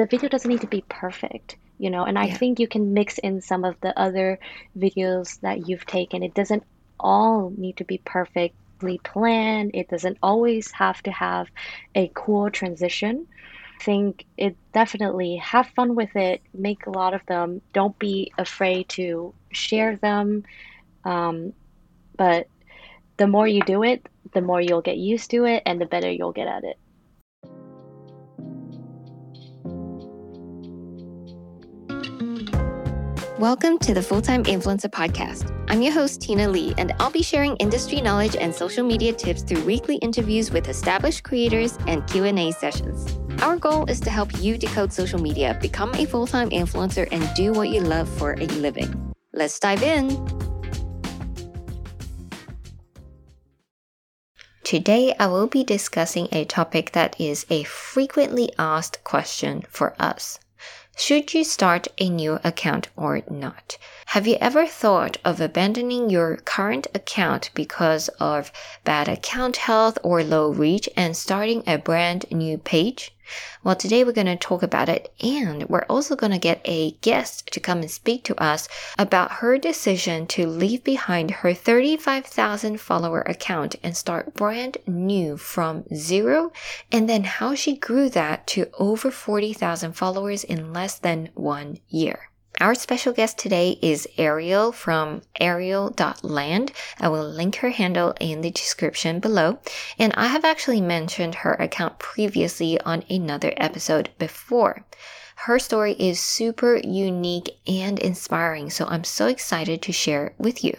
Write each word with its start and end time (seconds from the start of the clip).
the 0.00 0.06
video 0.06 0.28
doesn't 0.30 0.50
need 0.50 0.62
to 0.62 0.66
be 0.66 0.84
perfect, 0.88 1.58
you 1.78 1.90
know, 1.90 2.04
and 2.04 2.18
I 2.18 2.28
Yeah. 2.28 2.36
think 2.38 2.58
you 2.58 2.68
can 2.68 2.94
mix 2.94 3.18
in 3.18 3.42
some 3.42 3.64
of 3.64 3.76
the 3.82 3.98
other 3.98 4.38
videos 4.76 5.38
that 5.42 5.68
you've 5.68 5.86
taken. 5.86 6.22
It 6.22 6.34
doesn't 6.34 6.64
all 6.98 7.50
need 7.56 7.76
to 7.78 7.84
be 7.84 8.02
perfectly 8.04 9.00
planned. 9.04 9.72
It 9.74 9.88
doesn't 9.88 10.18
always 10.22 10.72
have 10.72 11.02
to 11.02 11.12
have 11.12 11.48
a 11.94 12.10
cool 12.14 12.50
transition. 12.50 13.26
I 13.80 13.84
think 13.84 14.26
it 14.38 14.56
definitely 14.74 15.36
have 15.36 15.68
fun 15.76 15.94
with 15.96 16.16
it, 16.16 16.42
make 16.54 16.86
a 16.86 16.90
lot 16.90 17.14
of 17.14 17.22
them. 17.28 17.62
Don't 17.74 17.98
be 17.98 18.32
afraid 18.38 18.88
to 18.90 19.34
share 19.52 19.96
them. 19.96 20.44
Um, 21.04 21.54
but 22.18 22.48
the 23.18 23.28
more 23.28 23.48
you 23.48 23.62
do 23.62 23.82
it, 23.84 24.06
the 24.34 24.42
more 24.42 24.60
you'll 24.60 24.82
get 24.82 24.98
used 24.98 25.30
to 25.32 25.44
it 25.46 25.62
and 25.66 25.80
the 25.80 25.86
better 25.86 26.10
you'll 26.10 26.32
get 26.32 26.48
at 26.48 26.64
it. 26.64 26.76
Welcome 33.40 33.78
to 33.78 33.94
the 33.94 34.02
Full 34.02 34.20
Time 34.20 34.44
Influencer 34.44 34.90
Podcast. 34.90 35.50
I'm 35.70 35.80
your 35.80 35.94
host, 35.94 36.20
Tina 36.20 36.46
Lee, 36.46 36.74
and 36.76 36.92
I'll 37.00 37.10
be 37.10 37.22
sharing 37.22 37.56
industry 37.56 38.02
knowledge 38.02 38.36
and 38.36 38.54
social 38.54 38.84
media 38.84 39.14
tips 39.14 39.40
through 39.40 39.64
weekly 39.64 39.96
interviews 39.96 40.50
with 40.50 40.68
established 40.68 41.24
creators 41.24 41.78
and 41.86 42.06
Q&A 42.06 42.52
sessions. 42.52 43.18
Our 43.40 43.56
goal 43.56 43.88
is 43.88 43.98
to 44.00 44.10
help 44.10 44.38
you 44.42 44.58
decode 44.58 44.92
social 44.92 45.18
media, 45.18 45.58
become 45.58 45.94
a 45.94 46.04
full-time 46.04 46.50
influencer, 46.50 47.08
and 47.10 47.26
do 47.34 47.54
what 47.54 47.70
you 47.70 47.80
love 47.80 48.10
for 48.18 48.34
a 48.34 48.44
living. 48.60 49.14
Let's 49.32 49.58
dive 49.58 49.82
in. 49.82 50.22
Today, 54.64 55.14
I 55.18 55.28
will 55.28 55.46
be 55.46 55.64
discussing 55.64 56.28
a 56.30 56.44
topic 56.44 56.92
that 56.92 57.18
is 57.18 57.46
a 57.48 57.62
frequently 57.62 58.52
asked 58.58 59.02
question 59.02 59.62
for 59.70 59.94
us. 59.98 60.38
Should 61.02 61.32
you 61.32 61.44
start 61.44 61.88
a 61.96 62.10
new 62.10 62.40
account 62.44 62.88
or 62.94 63.22
not? 63.30 63.78
Have 64.08 64.26
you 64.26 64.36
ever 64.38 64.66
thought 64.66 65.16
of 65.24 65.40
abandoning 65.40 66.10
your 66.10 66.36
current 66.36 66.88
account 66.94 67.50
because 67.54 68.08
of 68.20 68.52
bad 68.84 69.08
account 69.08 69.56
health 69.56 69.96
or 70.02 70.22
low 70.22 70.50
reach 70.50 70.90
and 70.98 71.16
starting 71.16 71.64
a 71.66 71.78
brand 71.78 72.26
new 72.30 72.58
page? 72.58 73.14
Well, 73.62 73.76
today 73.76 74.04
we're 74.04 74.12
going 74.12 74.26
to 74.26 74.36
talk 74.36 74.62
about 74.62 74.88
it 74.88 75.12
and 75.22 75.68
we're 75.68 75.86
also 75.88 76.16
going 76.16 76.32
to 76.32 76.38
get 76.38 76.60
a 76.64 76.92
guest 77.02 77.52
to 77.52 77.60
come 77.60 77.80
and 77.80 77.90
speak 77.90 78.24
to 78.24 78.42
us 78.42 78.68
about 78.98 79.32
her 79.32 79.58
decision 79.58 80.26
to 80.28 80.46
leave 80.46 80.82
behind 80.82 81.30
her 81.30 81.52
35,000 81.52 82.80
follower 82.80 83.22
account 83.22 83.76
and 83.82 83.96
start 83.96 84.34
brand 84.34 84.78
new 84.86 85.36
from 85.36 85.84
zero 85.94 86.52
and 86.90 87.08
then 87.08 87.24
how 87.24 87.54
she 87.54 87.76
grew 87.76 88.08
that 88.08 88.46
to 88.48 88.70
over 88.78 89.10
40,000 89.10 89.92
followers 89.92 90.44
in 90.44 90.72
less 90.72 90.98
than 90.98 91.28
one 91.34 91.78
year. 91.88 92.29
Our 92.60 92.74
special 92.74 93.14
guest 93.14 93.38
today 93.38 93.78
is 93.80 94.06
Ariel 94.18 94.70
from 94.70 95.22
ariel.land. 95.40 96.72
I 97.00 97.08
will 97.08 97.26
link 97.26 97.56
her 97.56 97.70
handle 97.70 98.12
in 98.20 98.42
the 98.42 98.50
description 98.50 99.18
below. 99.18 99.60
And 99.98 100.12
I 100.14 100.26
have 100.26 100.44
actually 100.44 100.82
mentioned 100.82 101.36
her 101.36 101.54
account 101.54 101.98
previously 101.98 102.78
on 102.82 103.04
another 103.08 103.54
episode 103.56 104.10
before. 104.18 104.84
Her 105.36 105.58
story 105.58 105.94
is 105.94 106.20
super 106.20 106.76
unique 106.76 107.56
and 107.66 107.98
inspiring, 107.98 108.68
so 108.68 108.84
I'm 108.84 109.04
so 109.04 109.26
excited 109.26 109.80
to 109.80 109.92
share 109.92 110.26
it 110.26 110.34
with 110.36 110.62
you. 110.62 110.76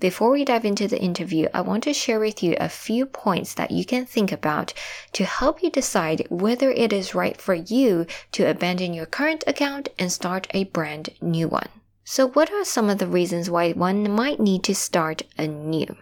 Before 0.00 0.30
we 0.30 0.44
dive 0.44 0.64
into 0.64 0.86
the 0.86 1.00
interview, 1.00 1.48
I 1.52 1.60
want 1.60 1.82
to 1.82 1.92
share 1.92 2.20
with 2.20 2.40
you 2.40 2.56
a 2.60 2.68
few 2.68 3.04
points 3.04 3.54
that 3.54 3.72
you 3.72 3.84
can 3.84 4.06
think 4.06 4.30
about 4.30 4.72
to 5.14 5.24
help 5.24 5.60
you 5.60 5.70
decide 5.70 6.24
whether 6.30 6.70
it 6.70 6.92
is 6.92 7.16
right 7.16 7.40
for 7.40 7.54
you 7.54 8.06
to 8.32 8.48
abandon 8.48 8.94
your 8.94 9.06
current 9.06 9.42
account 9.46 9.88
and 9.98 10.12
start 10.12 10.46
a 10.50 10.64
brand 10.64 11.10
new 11.20 11.48
one. 11.48 11.68
So, 12.04 12.28
what 12.28 12.52
are 12.52 12.64
some 12.64 12.88
of 12.88 12.98
the 12.98 13.08
reasons 13.08 13.50
why 13.50 13.72
one 13.72 14.08
might 14.08 14.38
need 14.38 14.62
to 14.64 14.74
start 14.74 15.22
anew? 15.36 15.96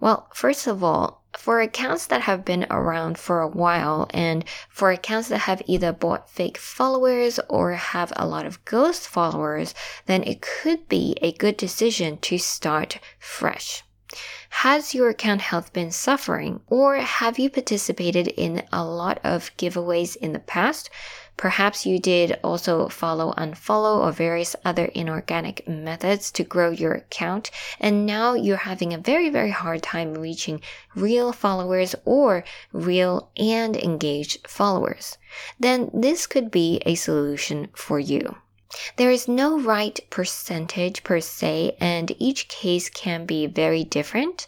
Well, 0.00 0.28
first 0.32 0.66
of 0.66 0.82
all, 0.82 1.19
for 1.36 1.60
accounts 1.60 2.06
that 2.06 2.22
have 2.22 2.44
been 2.44 2.66
around 2.70 3.18
for 3.18 3.40
a 3.40 3.48
while 3.48 4.08
and 4.12 4.44
for 4.68 4.90
accounts 4.90 5.28
that 5.28 5.38
have 5.38 5.62
either 5.66 5.92
bought 5.92 6.28
fake 6.28 6.58
followers 6.58 7.38
or 7.48 7.72
have 7.72 8.12
a 8.16 8.26
lot 8.26 8.46
of 8.46 8.64
ghost 8.64 9.08
followers, 9.08 9.74
then 10.06 10.22
it 10.24 10.40
could 10.40 10.88
be 10.88 11.16
a 11.22 11.32
good 11.32 11.56
decision 11.56 12.18
to 12.18 12.38
start 12.38 12.98
fresh. 13.18 13.82
Has 14.50 14.94
your 14.94 15.08
account 15.08 15.40
health 15.40 15.72
been 15.72 15.92
suffering 15.92 16.60
or 16.66 16.96
have 16.96 17.38
you 17.38 17.48
participated 17.48 18.26
in 18.26 18.64
a 18.72 18.84
lot 18.84 19.20
of 19.22 19.56
giveaways 19.56 20.16
in 20.16 20.32
the 20.32 20.40
past? 20.40 20.90
Perhaps 21.40 21.86
you 21.86 21.98
did 21.98 22.38
also 22.44 22.90
follow, 22.90 23.32
unfollow, 23.32 24.00
or 24.00 24.12
various 24.12 24.54
other 24.62 24.84
inorganic 24.94 25.66
methods 25.66 26.30
to 26.32 26.44
grow 26.44 26.68
your 26.68 26.92
account, 26.92 27.50
and 27.80 28.04
now 28.04 28.34
you're 28.34 28.68
having 28.68 28.92
a 28.92 28.98
very, 28.98 29.30
very 29.30 29.48
hard 29.48 29.82
time 29.82 30.12
reaching 30.12 30.60
real 30.94 31.32
followers 31.32 31.94
or 32.04 32.44
real 32.74 33.30
and 33.38 33.74
engaged 33.74 34.46
followers. 34.46 35.16
Then 35.58 35.90
this 35.94 36.26
could 36.26 36.50
be 36.50 36.82
a 36.84 36.94
solution 36.94 37.68
for 37.72 37.98
you. 37.98 38.36
There 38.96 39.10
is 39.10 39.26
no 39.26 39.58
right 39.58 39.98
percentage 40.10 41.02
per 41.02 41.20
se, 41.20 41.74
and 41.80 42.12
each 42.18 42.48
case 42.48 42.90
can 42.90 43.24
be 43.24 43.46
very 43.46 43.82
different. 43.82 44.46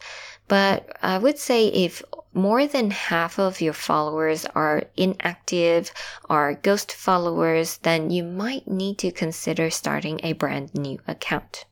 But 0.49 0.97
I 1.03 1.19
would 1.19 1.39
say 1.39 1.69
if 1.69 2.03
more 2.35 2.67
than 2.67 2.91
half 2.91 3.39
of 3.39 3.61
your 3.61 3.73
followers 3.73 4.47
are 4.55 4.85
inactive, 4.97 5.93
are 6.29 6.55
ghost 6.55 6.93
followers, 6.93 7.79
then 7.79 8.11
you 8.11 8.25
might 8.25 8.67
need 8.67 8.99
to 8.99 9.13
consider 9.13 9.71
starting 9.71 10.21
a 10.23 10.33
brand 10.33 10.75
new 10.75 10.99
account. 11.07 11.67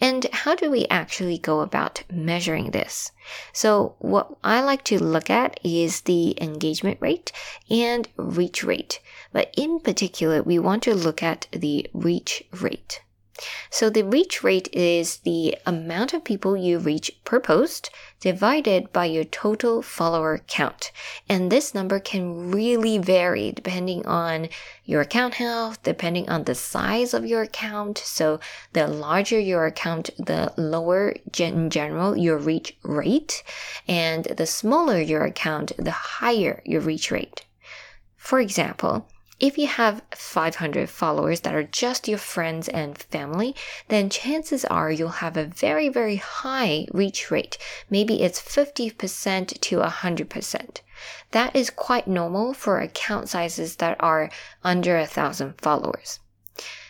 And 0.00 0.24
how 0.32 0.54
do 0.54 0.70
we 0.70 0.86
actually 0.88 1.36
go 1.36 1.60
about 1.60 2.04
measuring 2.10 2.70
this? 2.70 3.10
So 3.52 3.96
what 3.98 4.36
I 4.44 4.60
like 4.62 4.84
to 4.84 5.02
look 5.02 5.28
at 5.28 5.58
is 5.64 6.02
the 6.02 6.40
engagement 6.40 6.98
rate 7.00 7.32
and 7.68 8.08
reach 8.16 8.62
rate. 8.62 9.00
But 9.32 9.52
in 9.56 9.80
particular, 9.80 10.42
we 10.42 10.58
want 10.58 10.84
to 10.84 10.94
look 10.94 11.22
at 11.22 11.48
the 11.50 11.90
reach 11.92 12.44
rate. 12.52 13.02
So 13.70 13.90
the 13.90 14.02
reach 14.02 14.42
rate 14.42 14.68
is 14.72 15.18
the 15.18 15.56
amount 15.66 16.12
of 16.12 16.24
people 16.24 16.56
you 16.56 16.78
reach 16.78 17.10
per 17.24 17.40
post 17.40 17.90
divided 18.20 18.92
by 18.92 19.04
your 19.04 19.24
total 19.24 19.82
follower 19.82 20.40
count. 20.46 20.90
And 21.28 21.50
this 21.52 21.74
number 21.74 22.00
can 22.00 22.50
really 22.50 22.98
vary 22.98 23.52
depending 23.52 24.04
on 24.06 24.48
your 24.84 25.02
account 25.02 25.34
health, 25.34 25.82
depending 25.82 26.28
on 26.28 26.44
the 26.44 26.54
size 26.54 27.14
of 27.14 27.26
your 27.26 27.42
account. 27.42 27.98
So 27.98 28.40
the 28.72 28.86
larger 28.86 29.38
your 29.38 29.66
account, 29.66 30.10
the 30.18 30.52
lower 30.56 31.14
in 31.38 31.70
general 31.70 32.16
your 32.16 32.38
reach 32.38 32.76
rate. 32.82 33.42
And 33.86 34.24
the 34.24 34.46
smaller 34.46 35.00
your 35.00 35.24
account, 35.24 35.72
the 35.78 35.90
higher 35.90 36.62
your 36.64 36.80
reach 36.80 37.10
rate. 37.10 37.44
For 38.16 38.40
example, 38.40 39.08
if 39.40 39.56
you 39.56 39.68
have 39.68 40.02
500 40.10 40.90
followers 40.90 41.40
that 41.40 41.54
are 41.54 41.62
just 41.62 42.08
your 42.08 42.18
friends 42.18 42.68
and 42.68 42.98
family, 42.98 43.54
then 43.86 44.10
chances 44.10 44.64
are 44.64 44.90
you'll 44.90 45.22
have 45.22 45.36
a 45.36 45.44
very, 45.44 45.88
very 45.88 46.16
high 46.16 46.88
reach 46.92 47.30
rate. 47.30 47.56
Maybe 47.88 48.22
it's 48.22 48.40
50% 48.40 49.60
to 49.60 49.76
100%. 49.76 50.80
That 51.30 51.54
is 51.54 51.70
quite 51.70 52.08
normal 52.08 52.52
for 52.52 52.80
account 52.80 53.28
sizes 53.28 53.76
that 53.76 53.96
are 54.00 54.30
under 54.64 54.98
a 54.98 55.06
thousand 55.06 55.54
followers. 55.60 56.18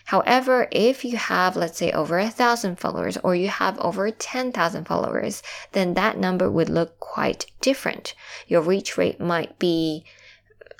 However, 0.07 0.69
if 0.71 1.05
you 1.05 1.19
have, 1.19 1.55
let's 1.55 1.77
say, 1.77 1.93
over 1.93 2.19
a 2.19 2.31
thousand 2.31 2.81
followers 2.81 3.19
or 3.19 3.35
you 3.35 3.49
have 3.49 3.79
over 3.79 4.11
10,000 4.11 4.87
followers, 4.87 5.43
then 5.73 5.93
that 5.95 6.17
number 6.17 6.51
would 6.51 6.71
look 6.71 6.99
quite 6.99 7.45
different. 7.61 8.15
Your 8.47 8.63
reach 8.63 8.97
rate 8.97 9.21
might 9.21 9.59
be 9.59 10.07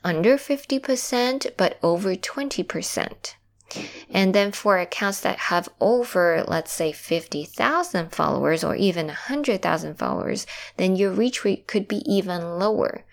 under 0.05 0.37
50%, 0.37 1.57
but 1.57 1.79
over 1.83 2.15
20%. 2.15 3.35
And 4.11 4.35
then 4.35 4.53
for 4.53 4.79
accounts 4.79 5.21
that 5.21 5.39
have 5.39 5.69
over, 5.81 6.43
let's 6.47 6.73
say, 6.73 6.93
50,000 6.93 8.11
followers 8.13 8.65
or 8.65 8.75
even 8.75 9.07
100,000 9.09 9.95
followers, 9.97 10.47
then 10.79 10.97
your 10.97 11.11
reach 11.11 11.45
rate 11.45 11.67
could 11.67 11.87
be 11.87 12.03
even 12.11 12.59
lower. 12.59 13.05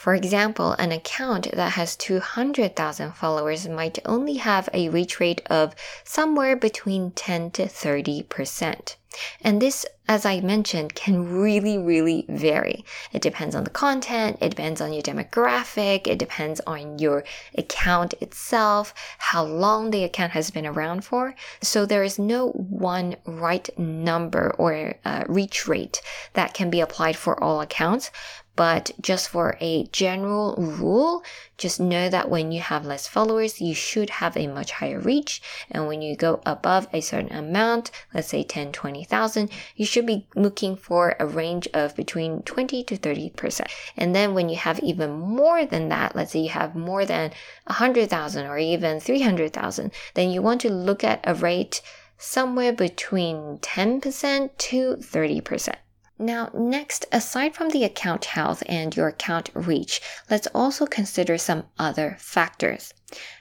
For 0.00 0.14
example, 0.14 0.72
an 0.78 0.92
account 0.92 1.52
that 1.52 1.72
has 1.72 1.94
200,000 1.94 3.12
followers 3.12 3.68
might 3.68 3.98
only 4.06 4.36
have 4.38 4.66
a 4.72 4.88
reach 4.88 5.20
rate 5.20 5.42
of 5.50 5.74
somewhere 6.04 6.56
between 6.56 7.10
10 7.10 7.50
to 7.50 7.64
30%. 7.64 8.96
And 9.42 9.60
this, 9.60 9.84
as 10.08 10.24
I 10.24 10.40
mentioned, 10.40 10.94
can 10.94 11.32
really, 11.32 11.76
really 11.76 12.26
vary. 12.28 12.84
It 13.12 13.22
depends 13.22 13.54
on 13.56 13.64
the 13.64 13.70
content, 13.70 14.38
it 14.40 14.50
depends 14.50 14.80
on 14.80 14.92
your 14.92 15.02
demographic, 15.02 16.06
it 16.06 16.18
depends 16.18 16.60
on 16.60 16.98
your 17.00 17.24
account 17.58 18.14
itself, 18.20 18.94
how 19.18 19.44
long 19.44 19.90
the 19.90 20.04
account 20.04 20.32
has 20.32 20.52
been 20.52 20.66
around 20.66 21.04
for. 21.04 21.34
So 21.60 21.86
there 21.86 22.04
is 22.04 22.20
no 22.20 22.50
one 22.50 23.16
right 23.26 23.68
number 23.78 24.54
or 24.58 24.94
uh, 25.04 25.24
reach 25.26 25.66
rate 25.66 26.00
that 26.34 26.54
can 26.54 26.70
be 26.70 26.80
applied 26.80 27.16
for 27.16 27.42
all 27.42 27.60
accounts. 27.60 28.12
But 28.56 28.90
just 29.00 29.28
for 29.28 29.56
a 29.60 29.84
general 29.86 30.54
rule 30.56 31.22
Just 31.60 31.78
know 31.78 32.08
that 32.08 32.30
when 32.30 32.52
you 32.52 32.60
have 32.60 32.86
less 32.86 33.06
followers, 33.06 33.60
you 33.60 33.74
should 33.74 34.08
have 34.08 34.34
a 34.34 34.46
much 34.46 34.72
higher 34.72 34.98
reach. 34.98 35.42
And 35.70 35.86
when 35.86 36.00
you 36.00 36.16
go 36.16 36.40
above 36.46 36.88
a 36.90 37.02
certain 37.02 37.36
amount, 37.36 37.90
let's 38.14 38.28
say 38.28 38.42
10, 38.42 38.72
20,000, 38.72 39.50
you 39.76 39.84
should 39.84 40.06
be 40.06 40.26
looking 40.34 40.74
for 40.74 41.16
a 41.20 41.26
range 41.26 41.68
of 41.74 41.94
between 41.94 42.40
20 42.44 42.82
to 42.84 42.96
30%. 42.96 43.66
And 43.94 44.14
then 44.14 44.32
when 44.32 44.48
you 44.48 44.56
have 44.56 44.80
even 44.80 45.10
more 45.10 45.66
than 45.66 45.90
that, 45.90 46.16
let's 46.16 46.32
say 46.32 46.40
you 46.40 46.48
have 46.48 46.74
more 46.74 47.04
than 47.04 47.32
100,000 47.66 48.46
or 48.46 48.56
even 48.56 48.98
300,000, 48.98 49.92
then 50.14 50.30
you 50.30 50.40
want 50.40 50.62
to 50.62 50.72
look 50.72 51.04
at 51.04 51.20
a 51.24 51.34
rate 51.34 51.82
somewhere 52.16 52.72
between 52.72 53.58
10% 53.58 54.50
to 54.56 54.96
30%. 54.96 55.74
Now, 56.20 56.50
next, 56.52 57.06
aside 57.10 57.54
from 57.54 57.70
the 57.70 57.82
account 57.82 58.26
health 58.26 58.62
and 58.66 58.94
your 58.94 59.08
account 59.08 59.48
reach, 59.54 60.02
let's 60.28 60.46
also 60.54 60.84
consider 60.84 61.38
some 61.38 61.64
other 61.78 62.18
factors. 62.20 62.92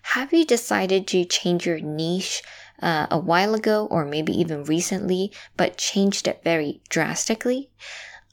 Have 0.03 0.31
you 0.31 0.45
decided 0.45 1.05
to 1.07 1.25
change 1.25 1.65
your 1.65 1.81
niche 1.81 2.41
uh, 2.81 3.07
a 3.11 3.19
while 3.19 3.53
ago 3.53 3.85
or 3.91 4.05
maybe 4.05 4.31
even 4.31 4.63
recently, 4.63 5.33
but 5.57 5.77
changed 5.77 6.25
it 6.25 6.41
very 6.45 6.81
drastically? 6.87 7.69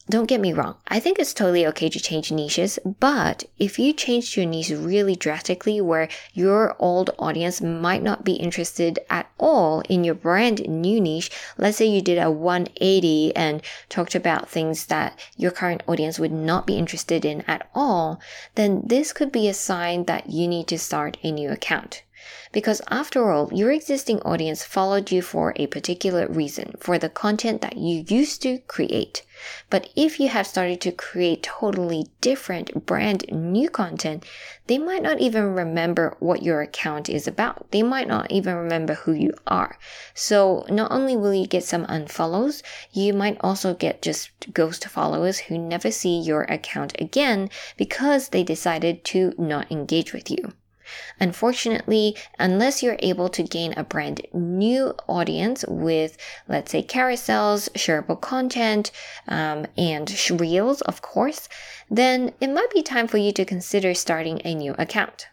Don't 0.08 0.26
get 0.26 0.40
me 0.40 0.52
wrong, 0.52 0.76
I 0.86 1.00
think 1.00 1.18
it's 1.18 1.34
totally 1.34 1.66
okay 1.66 1.88
to 1.88 1.98
change 1.98 2.30
niches, 2.30 2.78
but 3.00 3.44
if 3.58 3.76
you 3.76 3.92
change 3.92 4.36
your 4.36 4.46
niche 4.46 4.70
really 4.70 5.16
drastically 5.16 5.80
where 5.80 6.08
your 6.32 6.76
old 6.78 7.10
audience 7.18 7.60
might 7.60 8.04
not 8.04 8.24
be 8.24 8.34
interested 8.34 9.00
at 9.10 9.28
all 9.38 9.80
in 9.88 10.04
your 10.04 10.14
brand 10.14 10.60
new 10.68 11.00
niche, 11.00 11.30
let's 11.58 11.78
say 11.78 11.86
you 11.86 12.00
did 12.00 12.18
a 12.18 12.30
180 12.30 13.34
and 13.34 13.62
talked 13.88 14.14
about 14.14 14.48
things 14.48 14.86
that 14.86 15.18
your 15.36 15.50
current 15.50 15.82
audience 15.88 16.20
would 16.20 16.32
not 16.32 16.68
be 16.68 16.78
interested 16.78 17.24
in 17.24 17.40
at 17.48 17.68
all, 17.74 18.20
then 18.54 18.82
this 18.86 19.12
could 19.12 19.32
be 19.32 19.48
a 19.48 19.54
sign 19.54 20.04
that 20.04 20.30
you 20.30 20.46
need 20.46 20.68
to 20.68 20.78
start 20.78 21.16
a 21.24 21.32
new 21.32 21.50
account. 21.50 22.02
Because 22.52 22.80
after 22.90 23.30
all, 23.30 23.52
your 23.52 23.70
existing 23.70 24.20
audience 24.22 24.64
followed 24.64 25.10
you 25.10 25.20
for 25.20 25.52
a 25.56 25.66
particular 25.66 26.26
reason, 26.26 26.74
for 26.80 26.98
the 26.98 27.08
content 27.08 27.60
that 27.60 27.76
you 27.76 28.04
used 28.08 28.40
to 28.42 28.58
create. 28.66 29.22
But 29.70 29.88
if 29.96 30.18
you 30.18 30.28
have 30.28 30.46
started 30.46 30.80
to 30.82 30.92
create 30.92 31.42
totally 31.42 32.06
different, 32.20 32.86
brand 32.86 33.24
new 33.30 33.68
content, 33.68 34.24
they 34.66 34.78
might 34.78 35.02
not 35.02 35.20
even 35.20 35.54
remember 35.54 36.16
what 36.20 36.42
your 36.42 36.62
account 36.62 37.08
is 37.08 37.26
about. 37.26 37.70
They 37.70 37.82
might 37.82 38.08
not 38.08 38.30
even 38.30 38.54
remember 38.54 38.94
who 38.94 39.12
you 39.12 39.34
are. 39.46 39.78
So 40.14 40.64
not 40.68 40.90
only 40.90 41.16
will 41.16 41.34
you 41.34 41.46
get 41.46 41.64
some 41.64 41.86
unfollows, 41.86 42.62
you 42.92 43.12
might 43.12 43.36
also 43.40 43.74
get 43.74 44.02
just 44.02 44.30
ghost 44.52 44.84
followers 44.86 45.38
who 45.38 45.58
never 45.58 45.90
see 45.90 46.18
your 46.18 46.42
account 46.44 47.00
again 47.00 47.50
because 47.76 48.28
they 48.28 48.42
decided 48.42 49.04
to 49.04 49.34
not 49.38 49.70
engage 49.70 50.12
with 50.12 50.30
you. 50.30 50.52
Unfortunately, 51.20 52.16
unless 52.38 52.82
you're 52.82 52.96
able 53.00 53.28
to 53.30 53.42
gain 53.42 53.74
a 53.76 53.84
brand 53.84 54.20
new 54.32 54.94
audience 55.08 55.64
with, 55.68 56.16
let's 56.48 56.72
say, 56.72 56.82
carousels, 56.82 57.68
shareable 57.70 58.20
content, 58.20 58.90
um, 59.28 59.66
and 59.76 60.14
reels, 60.30 60.80
of 60.82 61.02
course, 61.02 61.48
then 61.90 62.32
it 62.40 62.50
might 62.50 62.70
be 62.70 62.82
time 62.82 63.06
for 63.06 63.18
you 63.18 63.32
to 63.32 63.44
consider 63.44 63.94
starting 63.94 64.40
a 64.44 64.54
new 64.54 64.74
account. 64.78 65.28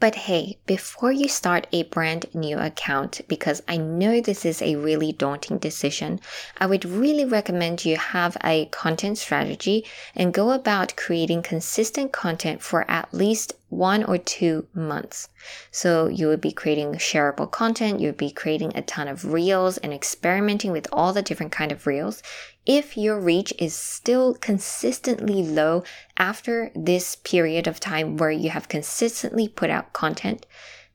But 0.00 0.16
hey, 0.16 0.58
before 0.66 1.12
you 1.12 1.28
start 1.28 1.66
a 1.72 1.84
brand 1.84 2.26
new 2.34 2.58
account, 2.58 3.20
because 3.28 3.62
I 3.68 3.76
know 3.76 4.20
this 4.20 4.44
is 4.44 4.60
a 4.60 4.76
really 4.76 5.12
daunting 5.12 5.58
decision, 5.58 6.20
I 6.58 6.66
would 6.66 6.84
really 6.84 7.24
recommend 7.24 7.84
you 7.84 7.96
have 7.96 8.36
a 8.44 8.66
content 8.66 9.18
strategy 9.18 9.86
and 10.14 10.34
go 10.34 10.50
about 10.50 10.96
creating 10.96 11.42
consistent 11.42 12.12
content 12.12 12.60
for 12.60 12.84
at 12.90 13.14
least 13.14 13.54
one 13.70 14.04
or 14.04 14.18
two 14.18 14.66
months. 14.74 15.28
So 15.70 16.06
you 16.06 16.28
would 16.28 16.40
be 16.40 16.52
creating 16.52 16.92
shareable 16.94 17.50
content, 17.50 18.00
you 18.00 18.08
would 18.08 18.16
be 18.16 18.30
creating 18.30 18.72
a 18.74 18.82
ton 18.82 19.08
of 19.08 19.32
reels 19.32 19.78
and 19.78 19.92
experimenting 19.92 20.72
with 20.72 20.86
all 20.92 21.12
the 21.12 21.22
different 21.22 21.52
kind 21.52 21.72
of 21.72 21.86
reels. 21.86 22.22
If 22.66 22.96
your 22.96 23.18
reach 23.18 23.52
is 23.58 23.74
still 23.74 24.34
consistently 24.34 25.42
low 25.42 25.82
after 26.16 26.70
this 26.74 27.16
period 27.16 27.66
of 27.66 27.80
time 27.80 28.16
where 28.16 28.30
you 28.30 28.50
have 28.50 28.68
consistently 28.68 29.48
put 29.48 29.70
out 29.70 29.92
content, 29.92 30.46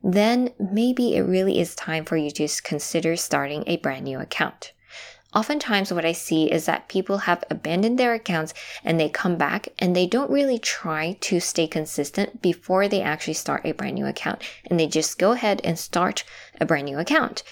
then 0.03 0.51
maybe 0.59 1.15
it 1.15 1.21
really 1.21 1.59
is 1.59 1.75
time 1.75 2.05
for 2.05 2.15
you 2.15 2.31
to 2.31 2.47
consider 2.63 3.15
starting 3.15 3.63
a 3.67 3.77
brand 3.77 4.05
new 4.05 4.19
account. 4.19 4.71
Oftentimes, 5.31 5.93
what 5.93 6.05
I 6.05 6.13
see 6.13 6.51
is 6.51 6.65
that 6.65 6.87
people 6.87 7.19
have 7.19 7.43
abandoned 7.51 7.99
their 7.99 8.15
accounts 8.15 8.53
and 8.83 8.99
they 8.99 9.09
come 9.09 9.37
back 9.37 9.67
and 9.77 9.95
they 9.95 10.07
don't 10.07 10.31
really 10.31 10.57
try 10.57 11.17
to 11.21 11.39
stay 11.39 11.67
consistent 11.67 12.41
before 12.41 12.87
they 12.87 13.01
actually 13.01 13.35
start 13.35 13.61
a 13.63 13.73
brand 13.73 13.93
new 13.93 14.07
account. 14.07 14.41
And 14.65 14.79
they 14.79 14.87
just 14.87 15.19
go 15.19 15.33
ahead 15.33 15.61
and 15.63 15.77
start 15.77 16.23
a 16.59 16.65
brand 16.65 16.85
new 16.85 16.97
account. 16.97 17.43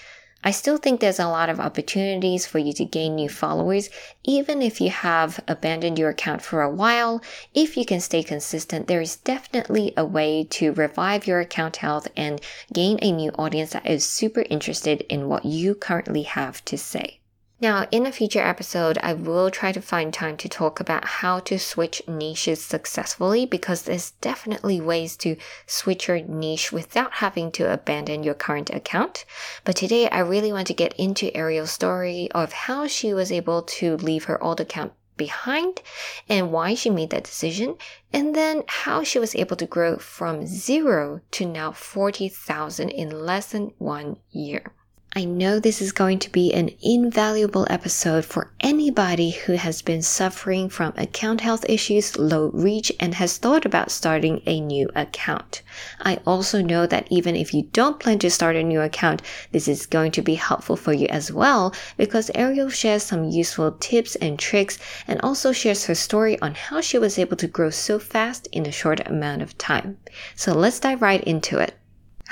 I 0.44 0.52
still 0.52 0.76
think 0.76 1.00
there's 1.00 1.18
a 1.18 1.26
lot 1.26 1.50
of 1.50 1.58
opportunities 1.58 2.46
for 2.46 2.58
you 2.58 2.72
to 2.74 2.84
gain 2.84 3.16
new 3.16 3.28
followers, 3.28 3.90
even 4.22 4.62
if 4.62 4.80
you 4.80 4.88
have 4.88 5.40
abandoned 5.48 5.98
your 5.98 6.10
account 6.10 6.42
for 6.42 6.62
a 6.62 6.70
while. 6.70 7.20
If 7.54 7.76
you 7.76 7.84
can 7.84 8.00
stay 8.00 8.22
consistent, 8.22 8.86
there 8.86 9.00
is 9.00 9.16
definitely 9.16 9.92
a 9.96 10.04
way 10.04 10.44
to 10.50 10.72
revive 10.72 11.26
your 11.26 11.40
account 11.40 11.78
health 11.78 12.06
and 12.16 12.40
gain 12.72 12.98
a 13.02 13.10
new 13.10 13.30
audience 13.32 13.70
that 13.70 13.86
is 13.86 14.06
super 14.06 14.44
interested 14.48 15.00
in 15.08 15.28
what 15.28 15.44
you 15.44 15.74
currently 15.74 16.22
have 16.22 16.64
to 16.66 16.78
say. 16.78 17.18
Now, 17.60 17.88
in 17.90 18.06
a 18.06 18.12
future 18.12 18.40
episode, 18.40 18.98
I 19.02 19.14
will 19.14 19.50
try 19.50 19.72
to 19.72 19.82
find 19.82 20.14
time 20.14 20.36
to 20.36 20.48
talk 20.48 20.78
about 20.78 21.04
how 21.04 21.40
to 21.40 21.58
switch 21.58 22.00
niches 22.06 22.64
successfully 22.64 23.46
because 23.46 23.82
there's 23.82 24.12
definitely 24.20 24.80
ways 24.80 25.16
to 25.18 25.34
switch 25.66 26.06
your 26.06 26.20
niche 26.20 26.70
without 26.70 27.14
having 27.14 27.50
to 27.52 27.72
abandon 27.72 28.22
your 28.22 28.34
current 28.34 28.70
account. 28.70 29.24
But 29.64 29.74
today, 29.74 30.08
I 30.08 30.20
really 30.20 30.52
want 30.52 30.68
to 30.68 30.72
get 30.72 30.94
into 30.94 31.36
Ariel's 31.36 31.72
story 31.72 32.30
of 32.30 32.52
how 32.52 32.86
she 32.86 33.12
was 33.12 33.32
able 33.32 33.62
to 33.62 33.96
leave 33.96 34.24
her 34.24 34.40
old 34.40 34.60
account 34.60 34.92
behind 35.16 35.82
and 36.28 36.52
why 36.52 36.74
she 36.74 36.90
made 36.90 37.10
that 37.10 37.24
decision, 37.24 37.76
and 38.12 38.36
then 38.36 38.62
how 38.68 39.02
she 39.02 39.18
was 39.18 39.34
able 39.34 39.56
to 39.56 39.66
grow 39.66 39.98
from 39.98 40.46
zero 40.46 41.22
to 41.32 41.44
now 41.44 41.72
40,000 41.72 42.88
in 42.88 43.10
less 43.10 43.50
than 43.50 43.72
one 43.78 44.18
year. 44.30 44.72
I 45.16 45.24
know 45.24 45.58
this 45.58 45.80
is 45.80 45.92
going 45.92 46.18
to 46.18 46.30
be 46.30 46.52
an 46.52 46.70
invaluable 46.82 47.66
episode 47.70 48.26
for 48.26 48.50
anybody 48.60 49.30
who 49.30 49.54
has 49.54 49.80
been 49.80 50.02
suffering 50.02 50.68
from 50.68 50.92
account 50.98 51.40
health 51.40 51.64
issues, 51.66 52.18
low 52.18 52.50
reach, 52.52 52.92
and 53.00 53.14
has 53.14 53.38
thought 53.38 53.64
about 53.64 53.90
starting 53.90 54.42
a 54.44 54.60
new 54.60 54.90
account. 54.94 55.62
I 55.98 56.18
also 56.26 56.60
know 56.60 56.86
that 56.86 57.06
even 57.10 57.36
if 57.36 57.54
you 57.54 57.62
don't 57.72 57.98
plan 57.98 58.18
to 58.18 58.30
start 58.30 58.54
a 58.54 58.62
new 58.62 58.82
account, 58.82 59.22
this 59.50 59.66
is 59.66 59.86
going 59.86 60.12
to 60.12 60.22
be 60.22 60.34
helpful 60.34 60.76
for 60.76 60.92
you 60.92 61.06
as 61.08 61.32
well 61.32 61.74
because 61.96 62.30
Ariel 62.34 62.68
shares 62.68 63.02
some 63.02 63.24
useful 63.24 63.72
tips 63.80 64.14
and 64.16 64.38
tricks 64.38 64.78
and 65.06 65.18
also 65.22 65.52
shares 65.52 65.86
her 65.86 65.94
story 65.94 66.38
on 66.40 66.54
how 66.54 66.82
she 66.82 66.98
was 66.98 67.18
able 67.18 67.38
to 67.38 67.48
grow 67.48 67.70
so 67.70 67.98
fast 67.98 68.46
in 68.52 68.66
a 68.66 68.70
short 68.70 69.08
amount 69.08 69.40
of 69.40 69.56
time. 69.56 69.96
So 70.34 70.52
let's 70.52 70.80
dive 70.80 71.00
right 71.00 71.24
into 71.24 71.58
it. 71.58 71.74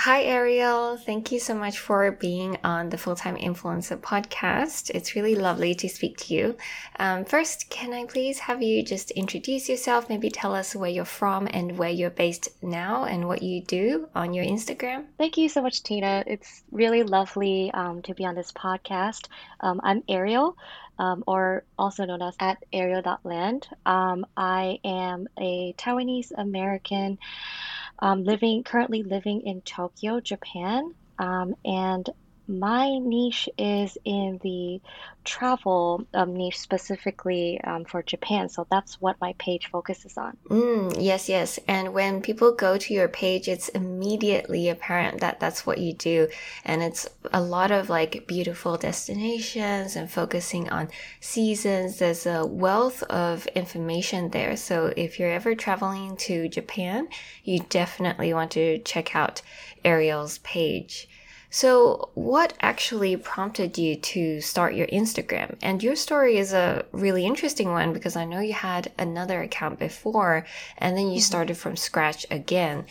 Hi, 0.01 0.25
Ariel. 0.25 0.99
Thank 0.99 1.33
you 1.33 1.41
so 1.41 1.55
much 1.55 1.79
for 1.79 2.13
being 2.13 2.59
on 2.63 2.91
the 2.91 2.99
Full 2.99 3.17
Time 3.17 3.35
Influencer 3.35 3.97
podcast. 3.97 4.91
It's 4.91 5.17
really 5.17 5.35
lovely 5.35 5.75
to 5.75 5.89
speak 5.89 6.19
to 6.19 6.35
you. 6.35 6.57
Um, 6.99 7.25
first, 7.25 7.71
can 7.71 7.95
I 7.95 8.05
please 8.05 8.39
have 8.41 8.63
you 8.63 8.85
just 8.85 9.11
introduce 9.13 9.71
yourself? 9.71 10.11
Maybe 10.11 10.29
tell 10.29 10.55
us 10.55 10.77
where 10.77 10.91
you're 10.91 11.07
from 11.07 11.49
and 11.51 11.79
where 11.79 11.89
you're 11.89 12.11
based 12.11 12.51
now 12.63 13.05
and 13.05 13.27
what 13.27 13.43
you 13.43 13.63
do 13.63 14.07
on 14.15 14.35
your 14.35 14.45
Instagram. 14.45 15.07
Thank 15.17 15.39
you 15.39 15.49
so 15.49 15.63
much, 15.63 15.83
Tina. 15.83 16.23
It's 16.27 16.63
really 16.71 17.03
lovely 17.03 17.71
um, 17.73 18.03
to 18.03 18.13
be 18.15 18.27
on 18.27 18.35
this 18.35 18.53
podcast. 18.53 19.29
Um, 19.61 19.81
I'm 19.83 20.03
Ariel. 20.09 20.59
Um, 20.99 21.25
or 21.27 21.65
also 21.79 22.07
known 22.07 22.23
as 22.23 22.35
at 22.41 22.57
ariel.land. 22.73 23.69
Um, 23.85 24.25
I 24.35 24.79
am 24.83 25.29
a 25.39 25.75
Taiwanese 25.77 26.33
American 26.39 27.19
um, 28.01 28.25
living 28.25 28.63
currently 28.65 29.03
living 29.03 29.43
in 29.43 29.63
Tokyo, 29.63 30.21
Japan, 30.21 30.95
um, 31.19 31.55
and 31.65 32.09
my 32.49 32.99
niche 32.99 33.49
is 33.59 33.99
in 34.05 34.39
the 34.43 34.81
travel 35.25 36.07
um, 36.15 36.35
niche 36.35 36.59
specifically 36.59 37.61
um, 37.65 37.85
for 37.85 38.03
Japan. 38.03 38.49
So 38.49 38.67
that's 38.71 39.01
what 39.01 39.21
my 39.21 39.35
page 39.39 39.67
focuses 39.67 40.17
on. 40.17 40.37
Mm, 40.49 40.97
yes, 41.01 41.29
yes. 41.29 41.59
And 41.67 41.93
when 41.93 42.23
people 42.23 42.53
go 42.53 42.79
to 42.79 42.95
your 42.95 43.09
page, 43.09 43.49
it's 43.49 43.69
immediately 43.71 44.69
apparent 44.69 45.21
that 45.21 45.41
that's 45.41 45.67
what 45.67 45.79
you 45.79 45.93
do. 45.93 46.29
And 46.65 46.83
it's 46.83 47.09
a 47.33 47.41
lot 47.41 47.73
of 47.73 47.91
like 47.91 48.27
beautiful 48.29 48.77
destinations 48.77 49.97
and 49.97 50.11
focusing 50.11 50.69
on 50.71 50.89
seasons. 51.21 51.99
There's 51.99 52.27
a 52.27 52.47
wealth 52.47 53.03
of 53.05 53.47
information 53.49 54.31
there. 54.31 54.57
So 54.57 54.93
if 54.97 55.19
you're 55.19 55.31
ever 55.31 55.55
traveling 55.55 56.17
to 56.19 56.49
Japan, 56.49 57.09
you 57.43 57.61
definitely 57.69 58.33
want 58.33 58.53
to 58.53 58.79
check 58.79 59.17
out 59.17 59.43
Ariel's 59.85 60.39
page. 60.39 61.09
So, 61.51 62.11
what 62.15 62.55
actually 62.61 63.17
prompted 63.17 63.79
you 63.79 63.97
to 63.97 64.41
start 64.41 64.75
your 64.75 64.87
Instagram? 64.89 65.57
And 65.63 65.83
your 65.83 65.97
story 65.97 66.39
is 66.39 66.53
a 66.53 66.85
really 66.93 67.25
interesting 67.25 67.71
one 67.71 67.93
because 67.93 68.17
I 68.17 68.25
know 68.25 68.41
you 68.41 68.53
had 68.53 68.93
another 68.99 69.43
account 69.43 69.79
before 69.79 70.45
and 70.79 70.97
then 70.97 71.07
you 71.07 71.19
mm-hmm. 71.19 71.21
started 71.21 71.57
from 71.57 71.77
scratch 71.77 72.27
again. 72.31 72.87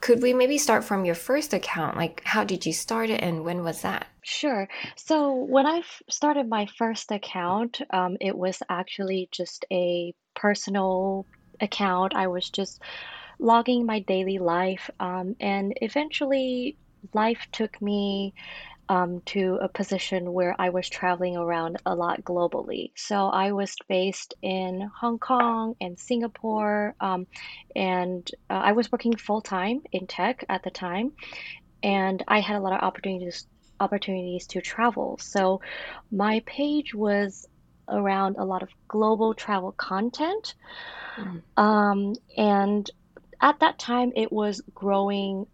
could 0.00 0.22
we 0.22 0.32
maybe 0.32 0.58
start 0.58 0.84
from 0.84 1.04
your 1.04 1.14
first 1.14 1.54
account? 1.54 1.96
Like, 1.96 2.22
how 2.24 2.44
did 2.44 2.66
you 2.66 2.72
start 2.72 3.10
it 3.10 3.22
and 3.22 3.44
when 3.44 3.64
was 3.64 3.82
that? 3.82 4.06
Sure. 4.22 4.68
So 4.94 5.32
when 5.32 5.66
I 5.66 5.82
started 6.08 6.48
my 6.48 6.66
first 6.78 7.10
account, 7.10 7.80
um, 7.90 8.16
it 8.20 8.36
was 8.36 8.62
actually 8.68 9.28
just 9.32 9.64
a 9.72 10.14
personal 10.34 11.26
account. 11.60 12.14
I 12.14 12.26
was 12.28 12.50
just 12.50 12.82
logging 13.38 13.86
my 13.86 14.00
daily 14.00 14.38
life, 14.38 14.90
um, 15.00 15.36
and 15.40 15.72
eventually 15.82 16.76
life 17.14 17.46
took 17.52 17.80
me 17.80 18.34
um, 18.88 19.20
to 19.26 19.58
a 19.60 19.68
position 19.68 20.32
where 20.32 20.54
I 20.58 20.68
was 20.70 20.88
traveling 20.88 21.36
around 21.36 21.78
a 21.84 21.94
lot 21.94 22.22
globally. 22.22 22.92
So 22.94 23.26
I 23.26 23.52
was 23.52 23.74
based 23.88 24.34
in 24.42 24.88
Hong 25.00 25.18
Kong 25.18 25.74
and 25.80 25.98
Singapore, 25.98 26.94
um, 27.00 27.26
and 27.74 28.30
uh, 28.48 28.54
I 28.54 28.72
was 28.72 28.90
working 28.92 29.16
full 29.16 29.40
time 29.40 29.82
in 29.92 30.06
tech 30.06 30.44
at 30.48 30.62
the 30.62 30.70
time, 30.70 31.12
and 31.82 32.22
I 32.28 32.40
had 32.40 32.56
a 32.56 32.60
lot 32.60 32.72
of 32.72 32.80
opportunities 32.80 33.46
opportunities 33.78 34.46
to 34.46 34.60
travel. 34.62 35.18
So 35.20 35.60
my 36.10 36.42
page 36.46 36.94
was 36.94 37.46
around 37.88 38.36
a 38.36 38.44
lot 38.44 38.62
of 38.62 38.70
global 38.88 39.34
travel 39.34 39.72
content, 39.72 40.54
mm. 41.16 41.42
um, 41.62 42.14
and 42.36 42.88
at 43.40 43.60
that 43.60 43.78
time 43.78 44.12
it 44.16 44.32
was 44.32 44.62
growing 44.74 45.46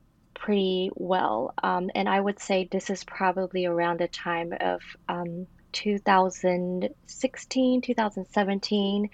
pretty 0.43 0.91
well. 0.97 1.55
Um, 1.63 1.91
and 1.95 2.09
I 2.09 2.21
would 2.21 2.41
say 2.41 2.69
this 2.71 2.91
is 2.91 3.03
probably 3.05 3.65
around 3.65 4.01
the 4.01 4.09
time 4.09 4.53
of 4.61 4.83
um, 5.09 5.47
2016, 5.73 7.81
2017. 7.81 9.11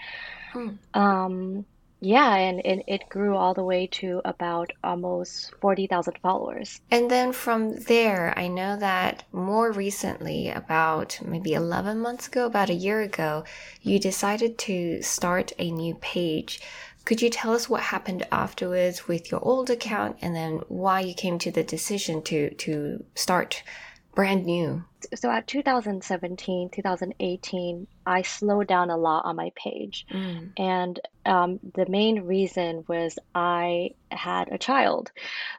Hmm. 0.52 0.68
Um, 0.94 1.66
yeah, 2.00 2.34
and, 2.34 2.64
and 2.64 2.82
it 2.86 3.10
grew 3.10 3.36
all 3.36 3.52
the 3.52 3.62
way 3.62 3.88
to 3.88 4.22
about 4.24 4.72
almost 4.82 5.52
40,000 5.60 6.16
followers. 6.22 6.80
And 6.90 7.10
then 7.10 7.32
from 7.32 7.74
there, 7.74 8.32
I 8.36 8.48
know 8.48 8.78
that 8.78 9.24
more 9.30 9.70
recently, 9.70 10.48
about 10.48 11.20
maybe 11.22 11.52
11 11.52 11.98
months 11.98 12.28
ago, 12.28 12.46
about 12.46 12.70
a 12.70 12.74
year 12.74 13.02
ago, 13.02 13.44
you 13.82 13.98
decided 13.98 14.56
to 14.58 15.02
start 15.02 15.52
a 15.58 15.70
new 15.70 15.94
page. 15.96 16.62
Could 17.08 17.22
you 17.22 17.30
tell 17.30 17.54
us 17.54 17.70
what 17.70 17.80
happened 17.84 18.26
afterwards 18.30 19.08
with 19.08 19.30
your 19.30 19.42
old 19.42 19.70
account 19.70 20.18
and 20.20 20.36
then 20.36 20.60
why 20.68 21.00
you 21.00 21.14
came 21.14 21.38
to 21.38 21.50
the 21.50 21.64
decision 21.64 22.20
to, 22.24 22.52
to 22.56 23.02
start 23.14 23.62
brand 24.14 24.44
new? 24.44 24.84
So 25.14 25.30
at 25.30 25.46
2017, 25.46 26.70
2018, 26.70 27.86
I 28.06 28.22
slowed 28.22 28.66
down 28.66 28.90
a 28.90 28.96
lot 28.96 29.24
on 29.24 29.36
my 29.36 29.52
page. 29.54 30.06
Mm. 30.12 30.52
And 30.56 31.00
um, 31.24 31.60
the 31.74 31.86
main 31.88 32.22
reason 32.22 32.84
was 32.88 33.18
I 33.34 33.90
had 34.10 34.48
a 34.50 34.58
child. 34.58 35.12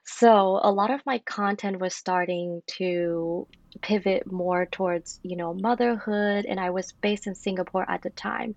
So 0.04 0.60
a 0.62 0.72
lot 0.72 0.92
of 0.92 1.06
my 1.06 1.20
content 1.20 1.80
was 1.80 1.94
starting 1.94 2.64
to 2.78 3.48
pivot 3.82 4.30
more 4.32 4.66
towards 4.66 5.20
you 5.24 5.36
know 5.36 5.54
motherhood 5.54 6.46
and 6.46 6.60
i 6.60 6.70
was 6.70 6.92
based 7.02 7.28
in 7.28 7.36
singapore 7.36 7.86
at 7.90 8.02
the 8.02 8.10
time 8.10 8.56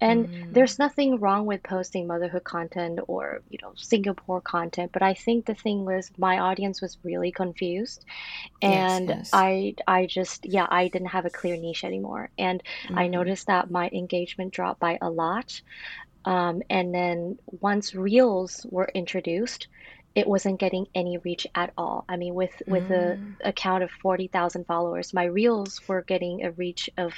and 0.00 0.26
mm. 0.26 0.52
there's 0.52 0.78
nothing 0.78 1.20
wrong 1.20 1.44
with 1.46 1.62
posting 1.62 2.06
motherhood 2.06 2.44
content 2.44 2.98
or 3.06 3.42
you 3.50 3.58
know 3.62 3.72
singapore 3.76 4.40
content 4.40 4.90
but 4.92 5.02
i 5.02 5.12
think 5.12 5.44
the 5.44 5.54
thing 5.54 5.84
was 5.84 6.10
my 6.16 6.38
audience 6.38 6.80
was 6.80 6.96
really 7.04 7.30
confused 7.30 8.04
and 8.62 9.08
yes, 9.08 9.18
yes. 9.18 9.30
i 9.32 9.74
i 9.86 10.06
just 10.06 10.23
yeah 10.42 10.66
i 10.70 10.88
didn't 10.88 11.08
have 11.08 11.26
a 11.26 11.30
clear 11.30 11.56
niche 11.56 11.84
anymore 11.84 12.30
and 12.38 12.62
mm. 12.88 12.98
i 12.98 13.06
noticed 13.06 13.46
that 13.46 13.70
my 13.70 13.88
engagement 13.88 14.52
dropped 14.52 14.80
by 14.80 14.98
a 15.00 15.10
lot 15.10 15.60
um, 16.26 16.62
and 16.70 16.94
then 16.94 17.38
once 17.60 17.94
reels 17.94 18.64
were 18.70 18.88
introduced 18.94 19.68
it 20.14 20.26
wasn't 20.26 20.60
getting 20.60 20.86
any 20.94 21.18
reach 21.18 21.46
at 21.54 21.72
all. 21.76 22.04
I 22.08 22.16
mean, 22.16 22.34
with 22.34 22.62
with 22.66 22.88
mm. 22.88 23.34
a 23.42 23.48
account 23.48 23.82
of 23.82 23.90
forty 23.90 24.28
thousand 24.28 24.66
followers, 24.66 25.12
my 25.12 25.24
reels 25.24 25.80
were 25.88 26.02
getting 26.02 26.44
a 26.44 26.52
reach 26.52 26.88
of 26.96 27.12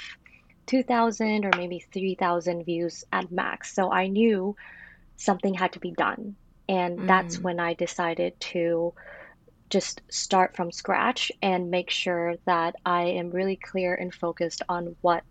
two 0.65 0.83
thousand 0.83 1.45
or 1.45 1.51
maybe 1.55 1.79
three 1.79 2.15
thousand 2.15 2.63
views 2.63 3.03
at 3.11 3.31
max. 3.31 3.73
So 3.73 3.91
I 3.91 4.07
knew 4.07 4.55
something 5.15 5.53
had 5.53 5.73
to 5.73 5.79
be 5.79 5.91
done, 5.91 6.35
and 6.67 6.99
mm. 6.99 7.07
that's 7.07 7.39
when 7.39 7.59
I 7.59 7.75
decided 7.75 8.39
to 8.51 8.93
just 9.69 10.01
start 10.09 10.55
from 10.55 10.71
scratch 10.71 11.31
and 11.41 11.71
make 11.71 11.89
sure 11.89 12.35
that 12.45 12.75
I 12.85 13.03
am 13.03 13.31
really 13.31 13.55
clear 13.55 13.95
and 13.95 14.13
focused 14.13 14.61
on 14.69 14.95
what 15.01 15.23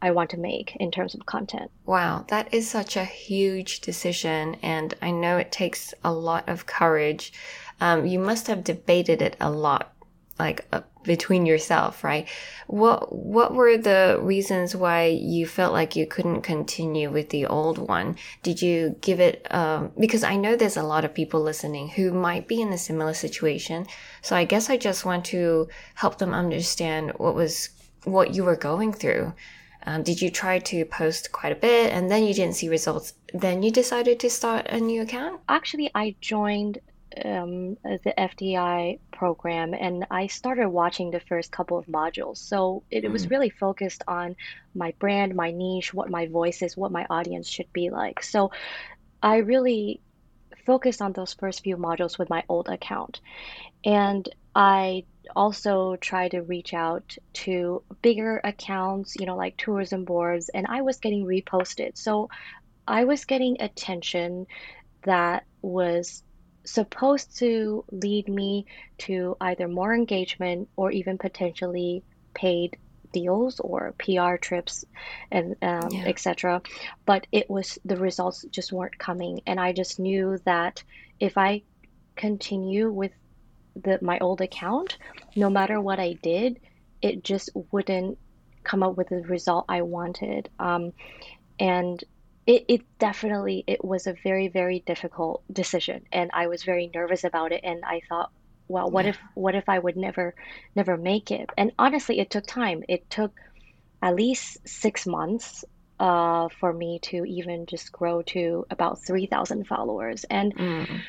I 0.00 0.12
want 0.12 0.30
to 0.30 0.38
make 0.38 0.76
in 0.76 0.90
terms 0.90 1.14
of 1.14 1.26
content. 1.26 1.70
Wow, 1.84 2.24
that 2.28 2.52
is 2.54 2.70
such 2.70 2.96
a 2.96 3.04
huge 3.04 3.80
decision, 3.80 4.56
and 4.62 4.94
I 5.02 5.10
know 5.10 5.38
it 5.38 5.50
takes 5.50 5.92
a 6.04 6.12
lot 6.12 6.48
of 6.48 6.66
courage. 6.66 7.32
Um, 7.80 8.06
you 8.06 8.18
must 8.18 8.46
have 8.46 8.62
debated 8.62 9.22
it 9.22 9.36
a 9.40 9.50
lot, 9.50 9.92
like 10.38 10.66
uh, 10.72 10.82
between 11.02 11.46
yourself, 11.46 12.04
right? 12.04 12.28
What 12.66 13.14
What 13.14 13.54
were 13.54 13.76
the 13.76 14.18
reasons 14.20 14.76
why 14.76 15.06
you 15.06 15.46
felt 15.46 15.72
like 15.72 15.96
you 15.96 16.06
couldn't 16.06 16.42
continue 16.42 17.10
with 17.10 17.30
the 17.30 17.46
old 17.46 17.78
one? 17.78 18.16
Did 18.42 18.62
you 18.62 18.96
give 19.00 19.20
it? 19.20 19.46
Um, 19.52 19.92
because 19.98 20.22
I 20.22 20.36
know 20.36 20.56
there's 20.56 20.76
a 20.76 20.82
lot 20.82 21.04
of 21.04 21.14
people 21.14 21.40
listening 21.40 21.88
who 21.88 22.12
might 22.12 22.46
be 22.46 22.60
in 22.60 22.72
a 22.72 22.78
similar 22.78 23.14
situation. 23.14 23.86
So 24.22 24.36
I 24.36 24.44
guess 24.44 24.70
I 24.70 24.76
just 24.76 25.04
want 25.04 25.24
to 25.26 25.68
help 25.94 26.18
them 26.18 26.32
understand 26.34 27.12
what 27.16 27.34
was 27.34 27.70
what 28.04 28.34
you 28.34 28.44
were 28.44 28.56
going 28.56 28.92
through. 28.92 29.32
Um, 29.86 30.02
did 30.02 30.20
you 30.20 30.30
try 30.30 30.58
to 30.58 30.84
post 30.84 31.32
quite 31.32 31.52
a 31.52 31.56
bit 31.56 31.92
and 31.92 32.10
then 32.10 32.24
you 32.24 32.34
didn't 32.34 32.56
see 32.56 32.68
results? 32.68 33.14
Then 33.32 33.62
you 33.62 33.70
decided 33.70 34.20
to 34.20 34.30
start 34.30 34.66
a 34.68 34.80
new 34.80 35.02
account? 35.02 35.40
Actually, 35.48 35.90
I 35.94 36.14
joined 36.20 36.78
um, 37.24 37.76
the 37.84 38.14
FTI 38.16 38.98
program 39.12 39.74
and 39.74 40.06
I 40.10 40.26
started 40.26 40.68
watching 40.68 41.10
the 41.10 41.20
first 41.20 41.52
couple 41.52 41.78
of 41.78 41.86
modules. 41.86 42.38
So 42.38 42.82
it, 42.90 43.04
it 43.04 43.10
was 43.10 43.26
mm. 43.26 43.30
really 43.30 43.50
focused 43.50 44.02
on 44.08 44.36
my 44.74 44.92
brand, 44.98 45.34
my 45.34 45.50
niche, 45.50 45.92
what 45.94 46.10
my 46.10 46.26
voice 46.26 46.62
is, 46.62 46.76
what 46.76 46.92
my 46.92 47.06
audience 47.10 47.48
should 47.48 47.72
be 47.72 47.90
like. 47.90 48.22
So 48.22 48.50
I 49.22 49.38
really 49.38 50.00
focused 50.64 51.00
on 51.00 51.12
those 51.12 51.34
first 51.34 51.62
few 51.62 51.76
modules 51.76 52.18
with 52.18 52.28
my 52.28 52.44
old 52.48 52.68
account. 52.68 53.20
And 53.84 54.28
I 54.54 55.04
also 55.36 55.96
try 55.96 56.28
to 56.28 56.42
reach 56.42 56.74
out 56.74 57.16
to 57.32 57.82
bigger 58.02 58.40
accounts, 58.42 59.16
you 59.18 59.26
know, 59.26 59.36
like 59.36 59.56
tourism 59.56 60.04
boards, 60.04 60.48
and 60.48 60.66
I 60.68 60.82
was 60.82 60.98
getting 60.98 61.24
reposted. 61.24 61.96
So 61.96 62.28
I 62.86 63.04
was 63.04 63.24
getting 63.24 63.60
attention 63.60 64.46
that 65.04 65.44
was 65.62 66.22
supposed 66.68 67.38
to 67.38 67.84
lead 67.90 68.28
me 68.28 68.66
to 68.98 69.36
either 69.40 69.68
more 69.68 69.94
engagement 69.94 70.68
or 70.76 70.90
even 70.90 71.18
potentially 71.18 72.02
paid 72.34 72.76
deals 73.12 73.60
or 73.60 73.94
PR 73.98 74.36
trips 74.36 74.84
and 75.30 75.56
um, 75.62 75.88
yeah. 75.90 76.04
etc. 76.06 76.62
But 77.06 77.26
it 77.32 77.48
was 77.48 77.78
the 77.84 77.96
results 77.96 78.44
just 78.50 78.72
weren't 78.72 78.98
coming, 78.98 79.40
and 79.46 79.58
I 79.58 79.72
just 79.72 79.98
knew 79.98 80.38
that 80.44 80.82
if 81.18 81.38
I 81.38 81.62
continue 82.16 82.90
with 82.90 83.12
the 83.76 83.98
my 84.02 84.18
old 84.18 84.40
account, 84.40 84.98
no 85.36 85.50
matter 85.50 85.80
what 85.80 85.98
I 85.98 86.14
did, 86.14 86.60
it 87.00 87.24
just 87.24 87.50
wouldn't 87.72 88.18
come 88.64 88.82
up 88.82 88.96
with 88.96 89.08
the 89.08 89.22
result 89.22 89.64
I 89.68 89.82
wanted. 89.82 90.48
Um, 90.58 90.92
and 91.58 92.02
it, 92.48 92.64
it 92.66 92.80
definitely 92.98 93.62
it 93.66 93.84
was 93.84 94.06
a 94.06 94.14
very 94.24 94.48
very 94.48 94.80
difficult 94.86 95.42
decision, 95.52 96.02
and 96.10 96.30
I 96.32 96.46
was 96.48 96.64
very 96.64 96.90
nervous 96.92 97.22
about 97.22 97.52
it. 97.52 97.60
And 97.62 97.84
I 97.84 98.00
thought, 98.08 98.30
well, 98.68 98.90
what 98.90 99.04
yeah. 99.04 99.10
if 99.10 99.18
what 99.34 99.54
if 99.54 99.68
I 99.68 99.78
would 99.78 99.96
never 99.96 100.34
never 100.74 100.96
make 100.96 101.30
it? 101.30 101.50
And 101.58 101.72
honestly, 101.78 102.18
it 102.18 102.30
took 102.30 102.46
time. 102.46 102.82
It 102.88 103.08
took 103.10 103.32
at 104.02 104.16
least 104.16 104.66
six 104.66 105.06
months 105.06 105.64
uh, 106.00 106.48
for 106.58 106.72
me 106.72 107.00
to 107.02 107.24
even 107.24 107.66
just 107.66 107.92
grow 107.92 108.22
to 108.22 108.64
about 108.70 109.04
3,000 109.04 109.66
followers. 109.66 110.24
And 110.30 110.54
mm 110.54 111.00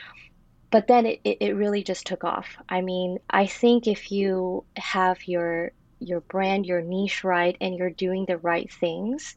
but 0.72 0.86
then 0.86 1.08
it, 1.08 1.20
it 1.24 1.56
really 1.56 1.84
just 1.84 2.06
took 2.06 2.24
off. 2.24 2.56
I 2.70 2.82
mean, 2.82 3.18
I 3.28 3.48
think 3.48 3.88
if 3.88 4.12
you 4.12 4.66
have 4.76 5.28
your 5.28 5.72
your 6.00 6.22
brand, 6.22 6.68
your 6.68 6.82
niche 6.82 7.24
right, 7.24 7.58
and 7.60 7.76
you're 7.76 7.90
doing 7.90 8.26
the 8.28 8.38
right 8.38 8.72
things, 8.72 9.36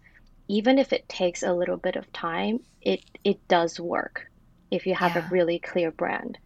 even 0.49 0.78
if 0.78 0.92
it 0.92 1.08
takes 1.08 1.42
a 1.42 1.52
little 1.52 1.76
bit 1.76 1.96
of 1.96 2.12
time, 2.12 2.61
it 2.80 3.04
it 3.25 3.46
does 3.49 3.78
work 3.80 4.30
if 4.70 4.87
you 4.87 4.94
have 4.94 5.14
yeah. 5.14 5.26
a 5.26 5.30
really 5.30 5.58
clear 5.58 5.90
brand. 5.90 6.38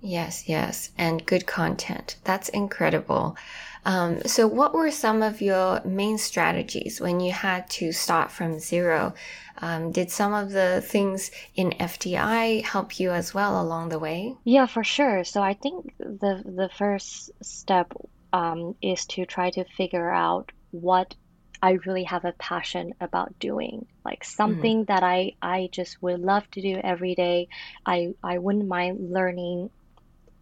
Yes, 0.00 0.48
yes, 0.48 0.90
and 0.96 1.26
good 1.26 1.46
content. 1.46 2.16
That's 2.22 2.48
incredible. 2.50 3.36
Um, 3.84 4.22
so, 4.26 4.46
what 4.46 4.74
were 4.74 4.90
some 4.90 5.22
of 5.22 5.40
your 5.40 5.80
main 5.84 6.18
strategies 6.18 7.00
when 7.00 7.20
you 7.20 7.32
had 7.32 7.68
to 7.70 7.90
start 7.92 8.30
from 8.30 8.58
zero? 8.58 9.14
Um, 9.60 9.90
did 9.90 10.10
some 10.10 10.34
of 10.34 10.50
the 10.50 10.82
things 10.86 11.30
in 11.56 11.70
FTI 11.70 12.64
help 12.64 13.00
you 13.00 13.10
as 13.10 13.34
well 13.34 13.60
along 13.60 13.88
the 13.88 13.98
way? 13.98 14.36
Yeah, 14.44 14.66
for 14.66 14.84
sure. 14.84 15.24
So, 15.24 15.42
I 15.42 15.54
think 15.54 15.94
the 15.98 16.42
the 16.44 16.70
first 16.76 17.30
step 17.42 17.92
um, 18.32 18.76
is 18.80 19.04
to 19.06 19.26
try 19.26 19.50
to 19.50 19.64
figure 19.64 20.10
out 20.10 20.52
what 20.70 21.14
I 21.60 21.72
really 21.86 22.04
have 22.04 22.24
a 22.24 22.32
passion 22.32 22.94
about 23.00 23.38
doing, 23.38 23.86
like 24.04 24.24
something 24.24 24.84
mm-hmm. 24.84 24.92
that 24.92 25.02
I 25.02 25.32
I 25.42 25.68
just 25.72 26.00
would 26.02 26.20
love 26.20 26.48
to 26.52 26.62
do 26.62 26.80
every 26.82 27.14
day. 27.14 27.48
I 27.84 28.14
I 28.22 28.38
wouldn't 28.38 28.68
mind 28.68 29.12
learning 29.12 29.70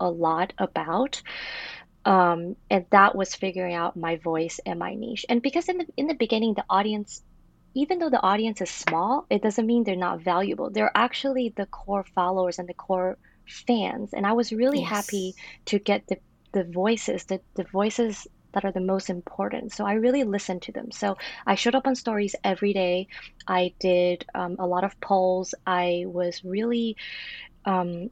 a 0.01 0.11
lot 0.11 0.53
about. 0.59 1.23
Um, 2.05 2.57
and 2.71 2.87
that 2.91 3.17
was 3.17 3.35
figuring 3.35 3.75
out 3.75 3.97
my 3.97 4.17
voice 4.17 4.61
and 4.65 4.79
my 4.79 4.95
niche. 4.95 5.27
And 5.29 5.43
because 5.43 5.69
in 5.69 5.79
the 5.79 5.87
in 5.97 6.07
the 6.07 6.15
beginning, 6.15 6.55
the 6.55 6.65
audience, 6.71 7.23
even 7.75 7.99
though 7.99 8.11
the 8.11 8.23
audience 8.23 8.61
is 8.61 8.71
small, 8.71 9.27
it 9.29 9.43
doesn't 9.43 9.67
mean 9.67 9.85
they're 9.85 9.97
not 9.97 10.21
valuable. 10.21 10.71
They're 10.71 10.93
actually 10.95 11.53
the 11.57 11.67
core 11.67 12.05
followers 12.15 12.59
and 12.59 12.69
the 12.69 12.75
core 12.75 13.19
fans. 13.47 14.13
And 14.13 14.27
I 14.27 14.33
was 14.33 14.53
really 14.53 14.81
Yes. 14.81 14.89
happy 14.89 15.35
to 15.67 15.79
get 15.79 16.07
the 16.07 16.19
the 16.53 16.65
voices, 16.65 17.25
the, 17.25 17.41
the 17.55 17.65
voices 17.65 18.27
that 18.57 18.65
are 18.65 18.73
the 18.73 18.81
most 18.81 19.11
important. 19.11 19.75
So 19.75 19.85
I 19.87 19.93
really 19.93 20.25
listened 20.25 20.63
to 20.63 20.73
them. 20.73 20.91
So 20.91 21.19
I 21.47 21.57
showed 21.57 21.75
up 21.75 21.87
on 21.87 21.95
stories 21.95 22.35
every 22.43 22.73
day. 22.73 23.07
I 23.47 23.75
did 23.79 24.25
um, 24.35 24.57
a 24.59 24.67
lot 24.67 24.83
of 24.83 24.99
polls. 25.03 25.55
I 25.67 26.05
was 26.07 26.41
really 26.43 26.97
um, 27.67 28.09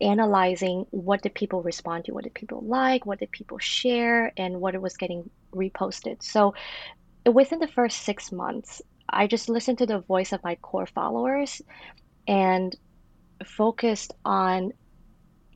analyzing 0.00 0.86
what 0.90 1.22
did 1.22 1.34
people 1.34 1.64
respond 1.64 2.04
to, 2.04 2.12
what 2.12 2.22
did 2.22 2.34
people 2.34 2.62
like, 2.64 3.06
what 3.06 3.18
did 3.18 3.32
people 3.32 3.58
share, 3.58 4.32
and 4.36 4.60
what 4.60 4.76
it 4.76 4.80
was 4.80 4.96
getting 4.96 5.28
reposted. 5.52 6.22
So 6.22 6.54
within 7.26 7.58
the 7.58 7.66
first 7.66 8.04
six 8.04 8.30
months, 8.30 8.80
I 9.08 9.26
just 9.26 9.48
listened 9.48 9.78
to 9.78 9.86
the 9.86 9.98
voice 9.98 10.32
of 10.32 10.44
my 10.44 10.54
core 10.62 10.86
followers 10.86 11.60
and 12.28 12.72
focused 13.44 14.12
on 14.24 14.70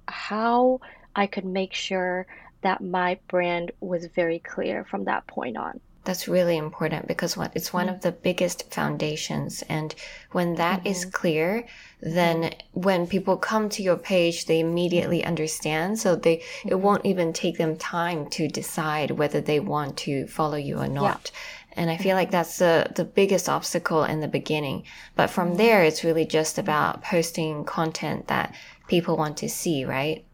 how 0.09 0.81
I 1.15 1.29
could 1.29 1.45
make 1.45 1.75
sure 1.75 2.27
that 2.63 2.81
my 2.81 3.19
brand 3.29 3.73
was 3.81 4.07
very 4.07 4.39
clear 4.39 4.85
from 4.85 5.05
that 5.05 5.27
point 5.27 5.57
on. 5.57 5.81
That's 6.05 6.27
really 6.27 6.57
important 6.57 7.07
because 7.07 7.37
what 7.37 7.53
it's 7.55 7.73
one 7.73 7.87
mm-hmm. 7.87 7.95
of 7.95 8.03
the 8.03 8.11
biggest 8.11 8.73
foundations. 8.73 9.63
And 9.69 9.95
when 10.33 10.57
that 10.57 10.85
is 10.85 11.03
mm-hmm. 11.03 11.11
clear, 11.11 11.67
then 12.01 12.55
when 12.73 13.07
people 13.07 13.37
come 13.37 13.69
to 13.69 13.83
your 13.83 13.97
page, 13.97 14.47
they 14.47 14.59
immediately 14.59 15.25
understand. 15.25 16.01
So 16.01 16.17
they, 16.17 16.39
it 16.65 16.71
mm-hmm. 16.71 16.81
won't 16.83 17.07
even 17.07 17.33
take 17.33 17.57
them 17.57 17.77
time 17.77 18.29
to 18.31 18.49
decide 18.49 19.13
whether 19.13 19.41
they 19.41 19.61
want 19.61 19.97
to 19.99 20.27
follow 20.27 20.57
you 20.57 20.79
or 20.79 20.89
not. 20.89 21.31
And 21.75 21.89
I 21.89 21.97
feel 21.97 22.17
like 22.17 22.31
that's 22.31 22.59
the, 22.59 22.91
the 22.95 23.05
biggest 23.05 23.49
obstacle 23.49 24.05
in 24.05 24.21
the 24.21 24.29
beginning. 24.29 24.83
But 25.15 25.29
from 25.29 25.55
there, 25.55 25.85
it's 25.85 26.05
really 26.05 26.27
just 26.27 26.59
about 26.59 27.03
posting 27.03 27.65
content 27.65 28.27
that 28.27 28.55
people 28.89 29.17
want 29.17 29.39
to 29.39 29.49
see, 29.49 29.85
right? 29.85 30.25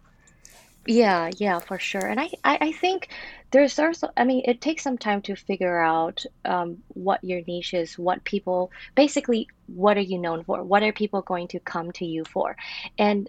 Yeah, 0.88 1.30
yeah, 1.36 1.58
for 1.60 1.78
sure. 1.78 2.06
And 2.06 2.18
I, 2.18 2.30
I, 2.42 2.58
I 2.62 2.72
think 2.72 3.10
there's 3.50 3.78
also, 3.78 4.08
I 4.16 4.24
mean, 4.24 4.42
it 4.46 4.62
takes 4.62 4.82
some 4.82 4.96
time 4.96 5.20
to 5.22 5.36
figure 5.36 5.78
out 5.78 6.24
um, 6.46 6.78
what 6.88 7.22
your 7.22 7.42
niche 7.46 7.74
is, 7.74 7.98
what 7.98 8.24
people, 8.24 8.72
basically, 8.96 9.48
what 9.66 9.98
are 9.98 10.00
you 10.12 10.18
known 10.18 10.44
for? 10.44 10.64
What 10.64 10.82
are 10.82 10.92
people 10.92 11.20
going 11.20 11.48
to 11.48 11.60
come 11.60 11.92
to 11.92 12.06
you 12.06 12.24
for? 12.24 12.56
And 12.96 13.28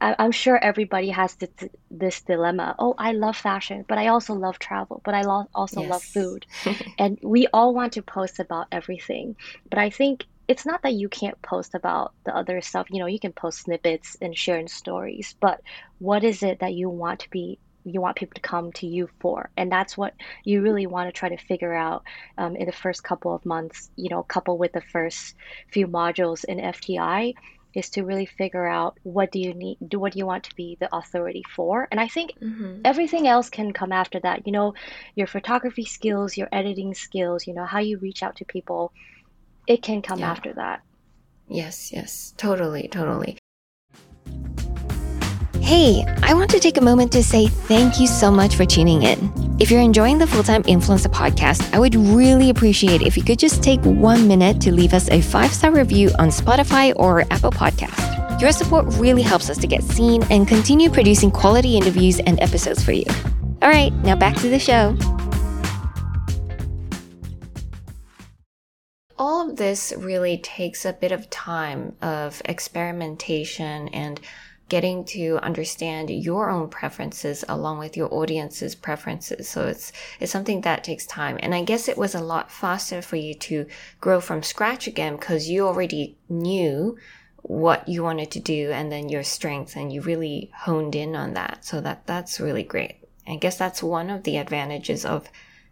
I, 0.00 0.14
I'm 0.16 0.30
sure 0.30 0.56
everybody 0.62 1.10
has 1.10 1.34
this, 1.34 1.50
this 1.90 2.22
dilemma. 2.22 2.76
Oh, 2.78 2.94
I 2.96 3.12
love 3.14 3.36
fashion, 3.36 3.84
but 3.88 3.98
I 3.98 4.06
also 4.08 4.34
love 4.34 4.60
travel, 4.60 5.02
but 5.04 5.14
I 5.14 5.22
lo 5.22 5.46
also 5.52 5.82
love 5.82 6.04
food. 6.04 6.46
And 6.98 7.18
we 7.20 7.48
all 7.52 7.74
want 7.74 7.94
to 7.94 8.02
post 8.02 8.38
about 8.38 8.68
everything. 8.70 9.34
But 9.70 9.80
I 9.80 9.90
think 9.90 10.24
it's 10.48 10.66
not 10.66 10.82
that 10.82 10.94
you 10.94 11.08
can't 11.08 11.40
post 11.42 11.74
about 11.74 12.12
the 12.24 12.34
other 12.36 12.60
stuff. 12.60 12.86
You 12.90 13.00
know, 13.00 13.06
you 13.06 13.20
can 13.20 13.32
post 13.32 13.62
snippets 13.62 14.16
and 14.20 14.36
share 14.36 14.58
in 14.58 14.68
stories, 14.68 15.34
but 15.40 15.60
what 15.98 16.24
is 16.24 16.42
it 16.42 16.60
that 16.60 16.74
you 16.74 16.88
want 16.90 17.20
to 17.20 17.30
be, 17.30 17.58
you 17.84 18.00
want 18.00 18.16
people 18.16 18.34
to 18.34 18.40
come 18.48 18.72
to 18.74 18.86
you 18.86 19.08
for? 19.20 19.50
And 19.56 19.70
that's 19.70 19.96
what 19.96 20.14
you 20.44 20.62
really 20.62 20.86
want 20.86 21.08
to 21.08 21.18
try 21.18 21.28
to 21.28 21.36
figure 21.36 21.74
out 21.74 22.02
um, 22.38 22.56
in 22.56 22.66
the 22.66 22.72
first 22.72 23.02
couple 23.02 23.34
of 23.34 23.44
months, 23.44 23.90
you 23.96 24.08
know, 24.10 24.22
couple 24.22 24.58
with 24.58 24.72
the 24.72 24.82
first 24.92 25.34
few 25.72 25.86
modules 25.86 26.44
in 26.44 26.60
FTI 26.60 27.34
is 27.74 27.90
to 27.90 28.04
really 28.04 28.26
figure 28.26 28.66
out 28.66 28.94
what 29.02 29.30
do 29.32 29.38
you 29.38 29.52
need, 29.54 29.78
do 29.86 29.98
what 29.98 30.12
do 30.12 30.18
you 30.18 30.26
want 30.26 30.44
to 30.44 30.54
be 30.56 30.76
the 30.80 30.94
authority 30.94 31.42
for? 31.54 31.88
And 31.90 32.00
I 32.00 32.08
think 32.08 32.30
hmm 32.40 32.84
everything 32.84 33.26
else 33.26 33.50
can 33.50 33.72
come 33.72 33.92
after 33.92 34.20
that. 34.20 34.46
You 34.46 34.52
know, 34.52 34.72
your 35.14 35.26
photography 35.26 35.84
skills, 35.84 36.36
your 36.36 36.48
editing 36.52 36.94
skills, 36.94 37.46
you 37.46 37.54
know, 37.54 37.64
how 37.64 37.80
you 37.80 37.98
reach 37.98 38.22
out 38.22 38.36
to 38.36 38.44
people, 38.44 38.92
it 39.66 39.82
can 39.82 40.02
come 40.02 40.20
Yeah. 40.20 40.30
after 40.30 40.52
that. 40.54 40.82
Yes, 41.48 41.92
yes, 41.92 42.34
totally, 42.36 42.88
totally. 42.88 43.38
Hey, 45.60 46.04
I 46.22 46.32
want 46.34 46.50
to 46.52 46.60
take 46.60 46.76
a 46.76 46.80
moment 46.80 47.10
to 47.12 47.24
say 47.24 47.48
thank 47.48 47.98
you 47.98 48.06
so 48.06 48.30
much 48.30 48.54
for 48.54 48.64
tuning 48.64 49.02
in. 49.02 49.32
If 49.58 49.70
you're 49.70 49.80
enjoying 49.80 50.18
the 50.18 50.26
Full 50.26 50.44
Time 50.44 50.62
Influencer 50.64 51.08
podcast, 51.08 51.74
I 51.74 51.80
would 51.80 51.94
really 51.96 52.50
appreciate 52.50 53.02
if 53.02 53.16
you 53.16 53.24
could 53.24 53.38
just 53.38 53.62
take 53.64 53.80
one 53.82 54.28
minute 54.28 54.60
to 54.60 54.72
leave 54.72 54.92
us 54.94 55.08
a 55.10 55.20
five 55.20 55.52
star 55.52 55.72
review 55.72 56.10
on 56.20 56.28
Spotify 56.28 56.92
or 56.96 57.22
Apple 57.32 57.50
Podcast. 57.50 58.40
Your 58.40 58.52
support 58.52 58.86
really 58.96 59.22
helps 59.22 59.50
us 59.50 59.58
to 59.58 59.66
get 59.66 59.82
seen 59.82 60.22
and 60.30 60.46
continue 60.46 60.90
producing 60.90 61.30
quality 61.30 61.76
interviews 61.76 62.20
and 62.20 62.38
episodes 62.40 62.84
for 62.84 62.92
you. 62.92 63.04
All 63.62 63.68
right, 63.70 63.92
now 64.04 64.14
back 64.14 64.36
to 64.36 64.48
the 64.48 64.58
show. 64.58 64.94
Of 69.50 69.56
this 69.56 69.92
really 69.96 70.38
takes 70.38 70.84
a 70.84 70.92
bit 70.92 71.12
of 71.12 71.30
time 71.30 71.94
of 72.02 72.42
experimentation 72.44 73.88
and 73.88 74.20
getting 74.68 75.04
to 75.04 75.38
understand 75.42 76.10
your 76.10 76.50
own 76.50 76.68
preferences 76.68 77.44
along 77.48 77.78
with 77.78 77.96
your 77.96 78.12
audience's 78.12 78.74
preferences. 78.74 79.48
So 79.48 79.66
it's 79.68 79.92
it's 80.18 80.32
something 80.32 80.62
that 80.62 80.82
takes 80.82 81.06
time. 81.06 81.38
And 81.40 81.54
i 81.54 81.62
guess 81.62 81.88
it 81.88 81.96
was 81.96 82.14
a 82.14 82.20
lot 82.20 82.50
faster 82.50 83.00
for 83.00 83.16
you 83.16 83.34
to 83.34 83.66
grow 84.00 84.20
from 84.20 84.42
scratch 84.42 84.86
again 84.86 85.16
because 85.16 85.48
you 85.48 85.66
already 85.66 86.16
knew 86.28 86.96
what 87.42 87.88
you 87.88 88.02
wanted 88.02 88.30
to 88.32 88.40
do 88.40 88.72
and 88.72 88.90
then 88.90 89.08
your 89.08 89.22
strengths 89.22 89.76
and 89.76 89.92
you 89.92 90.00
really 90.00 90.50
honed 90.52 90.96
in 90.96 91.14
on 91.14 91.34
that. 91.34 91.64
So 91.64 91.80
that 91.80 92.06
that's 92.06 92.40
really 92.40 92.64
great. 92.64 92.96
I 93.28 93.36
guess 93.36 93.56
that's 93.56 93.82
one 93.82 94.10
of 94.10 94.24
the 94.24 94.36
advantages 94.36 95.04
of 95.04 95.28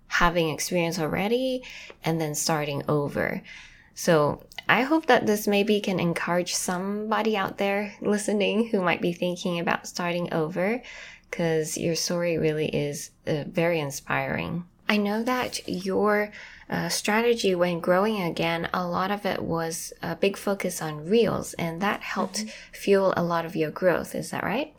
having 0.08 0.50
experience 0.50 0.98
already 0.98 1.62
and 2.04 2.20
then 2.20 2.34
starting 2.34 2.82
over. 2.88 3.42
So 3.94 4.42
I 4.68 4.82
hope 4.82 5.06
that 5.06 5.26
this 5.26 5.46
maybe 5.46 5.80
can 5.80 6.00
encourage 6.00 6.54
somebody 6.54 7.36
out 7.36 7.58
there 7.58 7.94
listening 8.00 8.68
who 8.68 8.80
might 8.80 9.00
be 9.00 9.12
thinking 9.12 9.60
about 9.60 9.86
starting 9.86 10.32
over 10.32 10.82
because 11.30 11.76
your 11.76 11.94
story 11.94 12.38
really 12.38 12.66
is 12.66 13.10
uh, 13.26 13.44
very 13.46 13.80
inspiring. 13.80 14.64
I 14.88 14.98
know 14.98 15.22
that 15.22 15.66
your 15.68 16.30
uh, 16.68 16.88
strategy 16.88 17.54
when 17.54 17.80
growing 17.80 18.22
again, 18.22 18.68
a 18.72 18.86
lot 18.86 19.10
of 19.10 19.26
it 19.26 19.42
was 19.42 19.92
a 20.02 20.14
big 20.14 20.36
focus 20.36 20.80
on 20.80 21.08
reels, 21.08 21.54
and 21.54 21.80
that 21.80 22.02
helped 22.02 22.44
fuel 22.72 23.12
a 23.16 23.22
lot 23.22 23.44
of 23.44 23.56
your 23.56 23.70
growth. 23.70 24.14
Is 24.14 24.30
that 24.30 24.44
right? 24.44 24.74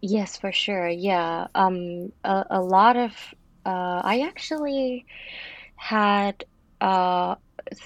Yes, 0.00 0.36
for 0.36 0.52
sure. 0.52 0.88
Yeah. 0.88 1.48
Um, 1.54 2.12
a, 2.24 2.44
a 2.50 2.60
lot 2.60 2.96
of, 2.96 3.12
uh, 3.68 4.02
I 4.04 4.22
actually 4.28 5.06
had 5.76 6.44
uh, 6.80 7.36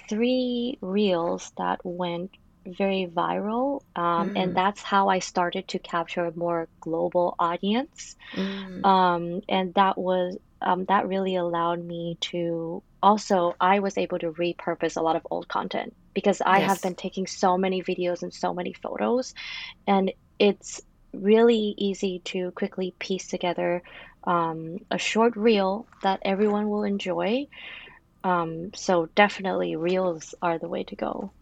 three 0.08 0.78
reels 0.82 1.52
that 1.58 1.80
went 1.84 2.32
very 2.66 3.08
viral, 3.12 3.80
um, 3.96 4.32
and 4.36 4.54
Mm, 4.54 4.54
that's 4.54 4.82
how 4.82 5.08
I 5.08 5.20
started 5.20 5.68
to 5.68 5.80
capture 5.80 6.26
a 6.26 6.36
more 6.36 6.68
global 6.82 7.34
audience. 7.38 8.16
mm, 8.34 8.84
Um, 8.84 9.40
and 9.48 9.74
that 9.74 9.98
was 9.98 10.36
um, 10.60 10.84
that 10.88 11.08
really 11.08 11.36
allowed 11.36 11.84
me 11.84 12.18
to 12.22 12.82
also 13.02 13.54
I 13.60 13.80
was 13.80 13.98
able 13.98 14.18
to 14.20 14.32
repurpose 14.32 14.96
a 14.96 15.02
lot 15.02 15.16
of 15.16 15.22
old 15.30 15.48
content 15.48 15.94
because 16.14 16.40
I 16.44 16.60
have 16.60 16.80
been 16.80 16.94
taking 16.96 17.26
so 17.26 17.58
many 17.58 17.82
videos 17.82 18.22
and 18.22 18.32
so 18.34 18.54
many 18.54 18.74
photos, 18.74 19.34
and 19.86 20.12
it's 20.38 20.80
really 21.12 21.74
easy 21.78 22.22
to 22.26 22.52
quickly 22.52 22.96
piece 22.98 23.28
together 23.28 23.82
um, 24.24 24.78
a 24.90 24.98
short 24.98 25.36
reel 25.36 25.88
that 26.02 26.20
everyone 26.24 26.68
will 26.68 26.84
enjoy. 26.84 27.46
Um, 28.24 28.72
so 28.74 29.08
definitely 29.16 29.76
reels 29.76 30.34
are 30.42 30.58
the 30.58 30.68
way 30.68 30.84
to 30.84 30.96
go. 30.96 31.32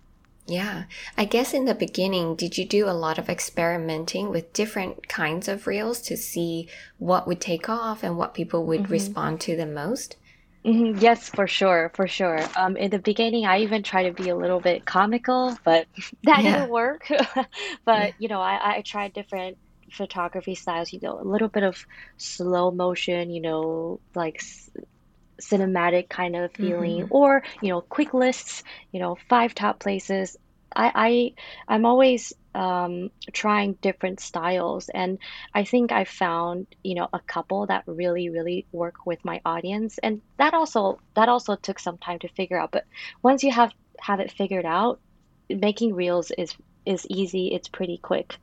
Yeah. 0.47 0.85
I 1.16 1.25
guess 1.25 1.55
in 1.55 1.64
the 1.64 1.75
beginning, 1.75 2.37
did 2.37 2.59
you 2.59 2.66
do 2.66 2.87
a 2.87 2.93
lot 2.93 3.19
of 3.19 3.31
experimenting 3.31 4.29
with 4.29 4.53
different 4.53 5.09
kinds 5.09 5.49
of 5.49 5.66
reels 5.66 6.03
to 6.03 6.16
see 6.19 6.69
what 6.99 7.27
would 7.27 7.40
take 7.40 7.71
off 7.71 8.03
and 8.03 8.19
what 8.19 8.35
people 8.35 8.66
would 8.66 8.90
hmm 8.90 8.90
respond 8.90 9.40
to 9.43 9.57
the 9.57 9.64
most? 9.66 10.16
Mm-hmm. 10.66 10.99
Yes, 10.99 11.29
for 11.31 11.47
sure, 11.47 11.90
for 11.95 12.07
sure. 12.07 12.38
Um, 12.55 12.77
in 12.77 12.90
the 12.90 12.99
beginning, 12.99 13.47
I 13.47 13.61
even 13.61 13.83
tried 13.83 14.05
to 14.05 14.12
be 14.12 14.29
a 14.29 14.37
little 14.37 14.61
bit 14.61 14.85
comical, 14.85 15.57
but 15.64 15.87
that 16.25 16.43
Yeah. 16.43 16.43
didn't 16.43 16.69
work. 16.69 17.11
Yeah. 17.93 18.11
But 18.11 18.14
you 18.19 18.29
know, 18.29 18.40
I, 18.40 18.77
I 18.79 18.83
tried 18.87 19.12
different 19.14 19.59
photography 19.92 20.55
styles, 20.55 20.92
you 20.92 21.00
know, 21.03 21.20
a 21.20 21.24
little 21.29 21.48
bit 21.48 21.62
of 21.64 21.76
slow 22.18 22.70
motion, 22.70 23.31
you 23.31 23.40
know, 23.42 24.00
like 24.14 24.37
s 24.38 24.68
cinematic 25.42 26.09
kind 26.11 26.37
of 26.37 26.53
feeling, 26.61 27.03
hmm 27.03 27.11
or 27.11 27.42
you 27.61 27.70
know, 27.70 27.81
quick 27.81 28.12
lists, 28.14 28.62
you 28.92 29.00
know, 29.00 29.16
five 29.29 29.55
top 29.55 29.81
places. 29.81 30.37
I, 30.76 30.92
I 31.68 31.74
I'm 31.74 31.85
always 31.87 32.33
um, 32.55 33.11
trying 33.33 33.79
different 33.83 34.20
styles, 34.20 34.88
and 34.94 35.18
I 35.55 35.64
think 35.64 35.92
I 35.92 36.05
found, 36.05 36.66
you 36.83 36.94
know, 36.94 37.09
a 37.12 37.20
couple 37.26 37.66
that 37.66 37.85
really, 37.87 38.29
really 38.31 38.66
work 38.72 38.94
with 39.07 39.18
my 39.24 39.40
audience, 39.44 39.98
and 40.03 40.20
that 40.38 40.55
also 40.55 41.00
that 41.16 41.29
also 41.29 41.57
took 41.57 41.79
some 41.79 41.98
time 41.98 42.18
to 42.20 42.29
figure 42.29 42.59
out. 42.61 42.70
But 42.72 42.85
once 43.22 43.42
you 43.42 43.50
have 43.53 43.72
have 44.00 44.20
it 44.20 44.31
figured 44.33 44.66
out, 44.66 45.00
making 45.48 45.94
reels 45.94 46.31
is 46.38 46.55
is 46.87 47.07
easy. 47.11 47.48
It's 47.55 47.68
pretty 47.68 47.98
quick. 48.03 48.38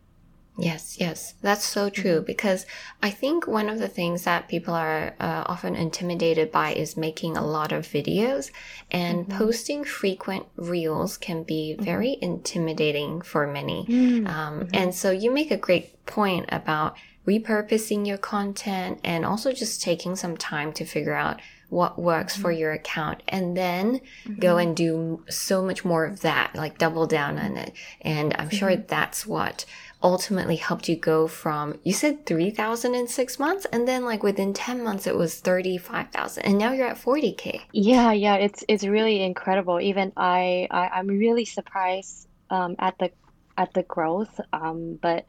Yes, 0.57 0.97
yes, 0.99 1.35
that's 1.41 1.63
so 1.63 1.89
true. 1.89 2.17
Mm-hmm. 2.17 2.25
Because 2.25 2.65
I 3.03 3.11
think 3.11 3.47
one 3.47 3.69
of 3.69 3.77
the 3.77 3.87
things 3.87 4.23
that 4.23 4.47
people 4.47 4.73
are 4.73 5.13
uh, 5.19 5.43
often 5.45 5.75
intimidated 5.75 6.51
by 6.51 6.73
is 6.73 6.97
making 6.97 7.37
a 7.37 7.45
lot 7.45 7.71
of 7.71 7.85
videos, 7.85 8.51
and 8.89 9.27
mm-hmm. 9.27 9.37
posting 9.37 9.83
frequent 9.83 10.47
reels 10.55 11.17
can 11.17 11.43
be 11.43 11.75
mm-hmm. 11.75 11.85
very 11.85 12.17
intimidating 12.21 13.21
for 13.21 13.45
many. 13.45 13.85
Mm-hmm. 13.87 14.27
Um, 14.27 14.59
mm-hmm. 14.61 14.69
and 14.73 14.95
so 14.95 15.11
you 15.11 15.31
make 15.31 15.51
a 15.51 15.57
great 15.57 16.05
point 16.05 16.47
about 16.49 16.95
repurposing 17.27 18.07
your 18.07 18.17
content 18.17 18.99
and 19.03 19.25
also 19.25 19.51
just 19.51 19.81
taking 19.81 20.15
some 20.15 20.37
time 20.37 20.71
to 20.71 20.85
figure 20.85 21.13
out 21.13 21.41
what 21.69 21.99
works 21.99 22.33
mm-hmm. 22.33 22.43
for 22.43 22.51
your 22.51 22.71
account 22.71 23.21
and 23.27 23.57
then 23.57 23.99
mm-hmm. 23.99 24.39
go 24.39 24.57
and 24.57 24.75
do 24.75 25.23
so 25.29 25.61
much 25.61 25.83
more 25.83 26.05
of 26.05 26.21
that, 26.21 26.55
like 26.55 26.77
double 26.77 27.05
down 27.05 27.37
on 27.37 27.57
it. 27.57 27.73
And 28.01 28.33
I'm 28.37 28.49
sure 28.49 28.71
mm-hmm. 28.71 28.87
that's 28.87 29.27
what 29.27 29.65
ultimately 30.03 30.55
helped 30.55 30.87
you 30.87 30.95
go 30.95 31.27
from, 31.27 31.79
you 31.83 31.93
said 31.93 32.25
3,000 32.25 32.93
in 32.93 33.07
six 33.07 33.39
months 33.39 33.65
and 33.71 33.87
then 33.87 34.05
like 34.05 34.23
within 34.23 34.53
10 34.53 34.83
months 34.83 35.07
it 35.07 35.15
was 35.15 35.39
35,000 35.39 36.43
and 36.43 36.57
now 36.57 36.71
you're 36.71 36.87
at 36.87 36.97
40K. 36.97 37.61
Yeah, 37.71 38.11
yeah, 38.11 38.35
it's, 38.35 38.63
it's 38.67 38.85
really 38.85 39.23
incredible. 39.23 39.81
Even 39.81 40.13
I, 40.15 40.67
I 40.69 40.89
I'm 40.89 41.07
really 41.07 41.45
surprised, 41.45 42.27
um, 42.49 42.75
at 42.79 42.97
the, 42.99 43.11
at 43.57 43.73
the 43.73 43.83
growth. 43.83 44.39
Um, 44.53 44.99
but 45.01 45.25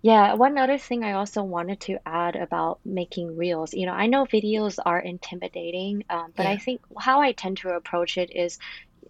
yeah, 0.00 0.34
one 0.34 0.58
other 0.58 0.78
thing 0.78 1.02
I 1.02 1.12
also 1.12 1.42
wanted 1.42 1.80
to 1.80 1.98
add 2.06 2.36
about 2.36 2.78
making 2.84 3.36
reels, 3.36 3.72
you 3.72 3.86
know, 3.86 3.94
I 3.94 4.06
know 4.06 4.26
videos 4.26 4.78
are 4.84 5.00
intimidating, 5.00 6.04
um, 6.10 6.32
but 6.36 6.46
I 6.46 6.58
think 6.58 6.82
how 6.98 7.20
I 7.20 7.32
tend 7.32 7.56
to 7.58 7.70
approach 7.70 8.18
it 8.18 8.30
is 8.30 8.58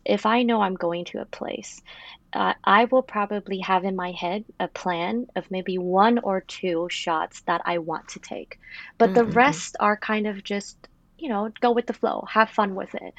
if 0.04 0.24
I 0.24 0.42
know 0.42 0.60
I'm 0.60 0.76
going 0.76 1.04
to 1.06 1.20
a 1.20 1.24
place, 1.24 1.82
uh, 2.34 2.54
I 2.64 2.86
will 2.86 3.02
probably 3.02 3.60
have 3.60 3.84
in 3.84 3.96
my 3.96 4.10
head 4.10 4.44
a 4.58 4.68
plan 4.68 5.28
of 5.36 5.50
maybe 5.50 5.78
one 5.78 6.18
or 6.18 6.40
two 6.40 6.88
shots 6.90 7.42
that 7.42 7.62
I 7.64 7.78
want 7.78 8.08
to 8.08 8.18
take. 8.18 8.58
But 8.98 9.14
the 9.14 9.22
mm-hmm. 9.22 9.38
rest 9.38 9.76
are 9.80 9.96
kind 9.96 10.26
of 10.26 10.42
just, 10.42 10.76
you 11.18 11.28
know, 11.28 11.50
go 11.60 11.72
with 11.72 11.86
the 11.86 11.92
flow, 11.92 12.26
have 12.28 12.50
fun 12.50 12.74
with 12.74 12.94
it. 12.94 13.14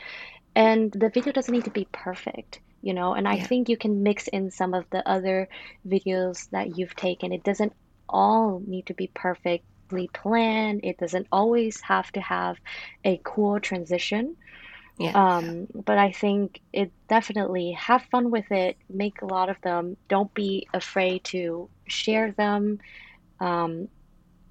And 0.55 0.91
the 0.91 1.09
video 1.09 1.31
doesn't 1.33 1.53
need 1.53 1.65
to 1.65 1.71
be 1.71 1.87
perfect 1.91 2.59
you 2.85 2.93
know 2.93 3.13
and 3.13 3.27
i 3.27 3.35
yeah. 3.35 3.47
think 3.47 3.67
you 3.67 3.75
can 3.75 4.03
mix 4.03 4.27
in 4.27 4.51
some 4.51 4.73
of 4.73 4.85
the 4.91 5.07
other 5.09 5.49
videos 5.85 6.49
that 6.51 6.77
you've 6.77 6.95
taken 6.95 7.33
it 7.33 7.43
doesn't 7.43 7.73
all 8.07 8.61
need 8.65 8.85
to 8.85 8.93
be 8.93 9.07
perfectly 9.13 10.07
planned 10.13 10.79
it 10.83 10.97
doesn't 10.97 11.27
always 11.31 11.81
have 11.81 12.09
to 12.11 12.21
have 12.21 12.57
a 13.03 13.19
cool 13.23 13.59
transition 13.59 14.37
yeah. 14.97 15.11
Um, 15.13 15.67
but 15.73 15.97
I 15.97 16.11
think 16.11 16.61
it 16.71 16.91
definitely 17.09 17.71
have 17.73 18.03
fun 18.11 18.31
with 18.31 18.49
it. 18.51 18.77
Make 18.89 19.21
a 19.21 19.25
lot 19.25 19.49
of 19.49 19.57
them. 19.61 19.97
Don't 20.07 20.33
be 20.33 20.67
afraid 20.73 21.23
to 21.25 21.69
share 21.87 22.31
them. 22.31 22.79
Um, 23.39 23.89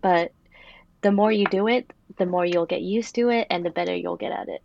but 0.03 0.33
the 1.01 1.13
more 1.13 1.33
you 1.33 1.47
do 1.47 1.67
it, 1.69 1.91
the 2.19 2.27
more 2.27 2.45
you'll 2.45 2.67
get 2.67 2.83
used 2.83 3.15
to 3.15 3.31
it, 3.31 3.47
and 3.51 3.65
the 3.65 3.71
better 3.71 3.95
you'll 3.95 4.17
get 4.17 4.33
at 4.33 4.49
it. 4.49 4.63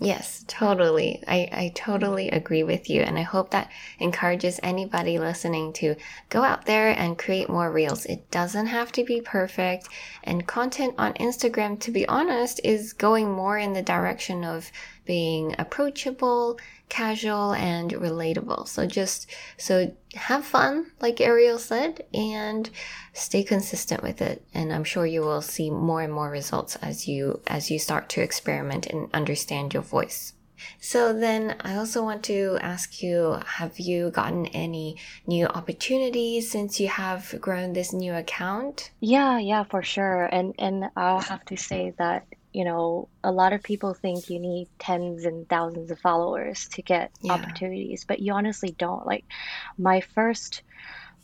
Yes, 0.00 0.44
totally. 0.48 1.22
I, 1.28 1.48
I 1.52 1.72
totally 1.72 2.28
agree 2.28 2.64
with 2.64 2.90
you. 2.90 3.02
And 3.02 3.16
I 3.16 3.22
hope 3.22 3.50
that 3.50 3.70
encourages 4.00 4.58
anybody 4.60 5.20
listening 5.20 5.72
to 5.74 5.94
go 6.30 6.42
out 6.42 6.66
there 6.66 6.90
and 6.90 7.16
create 7.16 7.48
more 7.48 7.70
reels. 7.70 8.04
It 8.04 8.28
doesn't 8.32 8.66
have 8.66 8.90
to 8.92 9.04
be 9.04 9.20
perfect. 9.20 9.88
And 10.24 10.48
content 10.48 10.96
on 10.98 11.14
Instagram, 11.14 11.78
to 11.80 11.92
be 11.92 12.08
honest, 12.08 12.60
is 12.64 12.92
going 12.92 13.30
more 13.30 13.56
in 13.56 13.72
the 13.72 13.82
direction 13.82 14.42
of 14.42 14.72
being 15.04 15.54
approachable, 15.58 16.58
casual, 16.88 17.52
and 17.54 17.92
relatable. 17.92 18.68
So 18.68 18.86
just, 18.86 19.30
so 19.56 19.94
have 20.14 20.44
fun, 20.44 20.92
like 21.00 21.20
Ariel 21.20 21.58
said, 21.58 22.04
and 22.12 22.70
stay 23.12 23.42
consistent 23.42 24.02
with 24.02 24.22
it. 24.22 24.44
And 24.54 24.72
I'm 24.72 24.84
sure 24.84 25.06
you 25.06 25.22
will 25.22 25.42
see 25.42 25.70
more 25.70 26.02
and 26.02 26.12
more 26.12 26.30
results 26.30 26.76
as 26.76 27.06
you, 27.08 27.40
as 27.46 27.70
you 27.70 27.78
start 27.78 28.08
to 28.10 28.22
experiment 28.22 28.86
and 28.86 29.08
understand 29.12 29.74
your 29.74 29.82
voice. 29.82 30.34
So 30.80 31.12
then 31.12 31.56
I 31.60 31.76
also 31.76 32.02
want 32.02 32.22
to 32.24 32.58
ask 32.60 33.02
you, 33.02 33.38
have 33.44 33.78
you 33.78 34.10
gotten 34.10 34.46
any 34.46 34.96
new 35.26 35.46
opportunities 35.46 36.50
since 36.50 36.80
you 36.80 36.88
have 36.88 37.34
grown 37.40 37.72
this 37.72 37.92
new 37.92 38.14
account? 38.14 38.90
Yeah, 39.00 39.38
yeah, 39.38 39.64
for 39.64 39.82
sure. 39.82 40.24
And 40.24 40.54
and 40.58 40.84
I'll 40.96 41.20
have 41.20 41.44
to 41.46 41.56
say 41.56 41.92
that 41.98 42.26
you 42.54 42.64
know, 42.64 43.08
a 43.24 43.32
lot 43.32 43.52
of 43.52 43.64
people 43.64 43.94
think 43.94 44.30
you 44.30 44.38
need 44.38 44.68
tens 44.78 45.24
and 45.24 45.48
thousands 45.48 45.90
of 45.90 45.98
followers 45.98 46.68
to 46.68 46.82
get 46.82 47.10
yeah. 47.20 47.32
opportunities, 47.32 48.04
but 48.04 48.20
you 48.20 48.32
honestly 48.32 48.70
don't. 48.78 49.04
Like, 49.04 49.24
my 49.76 50.00
first 50.00 50.62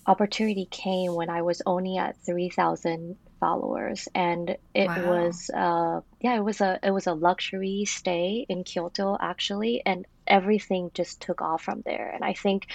opportunity 0.07 0.67
came 0.69 1.15
when 1.15 1.31
I 1.31 1.43
was 1.43 1.63
only 1.65 1.99
at 1.99 2.17
3,000 2.27 3.17
followers 3.39 4.09
and 4.15 4.57
it 4.75 4.87
wow. 4.87 5.09
was 5.09 5.49
uh 5.49 6.01
yeah 6.21 6.37
it 6.37 6.45
was 6.45 6.61
a 6.61 6.79
it 6.83 6.91
was 6.91 7.07
a 7.07 7.15
luxury 7.15 7.87
stay 7.87 8.45
in 8.51 8.65
Kyoto 8.65 9.17
actually 9.19 9.83
and 9.87 10.05
everything 10.27 10.91
just 10.93 11.23
took 11.23 11.41
off 11.41 11.63
from 11.63 11.83
there 11.87 12.11
and 12.15 12.23
I 12.23 12.35
think 12.35 12.67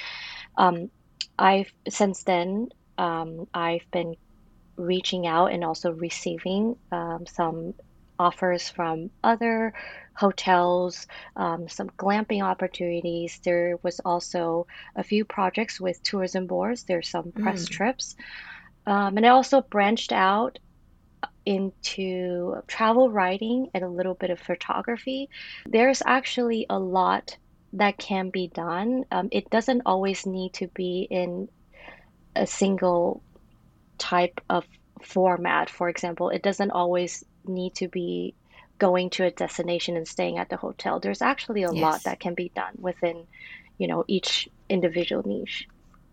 um 0.57 0.89
I've 1.37 1.71
since 1.87 2.23
then 2.23 2.69
um 2.97 3.47
I've 3.53 3.85
been 3.91 4.15
reaching 4.77 5.25
out 5.27 5.51
and 5.51 5.63
also 5.63 5.91
receiving 5.91 6.75
um, 6.91 7.25
some 7.27 7.73
offers 8.19 8.69
from 8.69 9.09
other 9.23 9.73
hotels, 10.13 11.07
um, 11.35 11.67
some 11.67 11.89
glamping 11.91 12.41
opportunities. 12.41 13.39
There 13.43 13.77
was 13.83 13.99
also 13.99 14.67
a 14.95 15.03
few 15.03 15.25
projects 15.25 15.79
with 15.79 16.01
tourism 16.03 16.47
boards. 16.47 16.83
There's 16.83 17.09
some 17.09 17.31
press 17.31 17.65
mm. 17.65 17.69
trips. 17.69 18.15
Um, 18.85 19.17
and 19.17 19.25
I 19.25 19.29
also 19.29 19.61
branched 19.61 20.11
out 20.11 20.59
into 21.45 22.61
travel 22.67 23.11
writing 23.11 23.69
and 23.73 23.83
a 23.83 23.89
little 23.89 24.15
bit 24.15 24.29
of 24.29 24.39
photography. 24.39 25.29
There's 25.65 26.01
actually 26.05 26.65
a 26.69 26.79
lot 26.79 27.37
that 27.73 27.97
can 27.97 28.29
be 28.29 28.47
done. 28.47 29.05
Um, 29.11 29.29
it 29.31 29.49
doesn't 29.49 29.83
always 29.85 30.25
need 30.25 30.53
to 30.53 30.67
be 30.67 31.07
in 31.09 31.49
a 32.35 32.47
single 32.47 33.21
type 33.97 34.41
of 34.49 34.65
format. 35.01 35.69
For 35.69 35.89
example, 35.89 36.29
it 36.29 36.41
doesn't 36.41 36.71
always 36.71 37.23
need 37.47 37.75
to 37.75 37.87
be 37.87 38.33
going 38.77 39.09
to 39.11 39.25
a 39.25 39.31
destination 39.31 39.95
and 39.95 40.07
staying 40.07 40.37
at 40.37 40.49
the 40.49 40.57
hotel. 40.57 40.99
There's 40.99 41.21
actually 41.21 41.63
a 41.63 41.71
yes. 41.71 41.81
lot 41.81 42.03
that 42.03 42.19
can 42.19 42.33
be 42.33 42.51
done 42.55 42.73
within, 42.79 43.25
you 43.77 43.87
know, 43.87 44.03
each 44.07 44.49
individual 44.69 45.23
niche. 45.25 45.67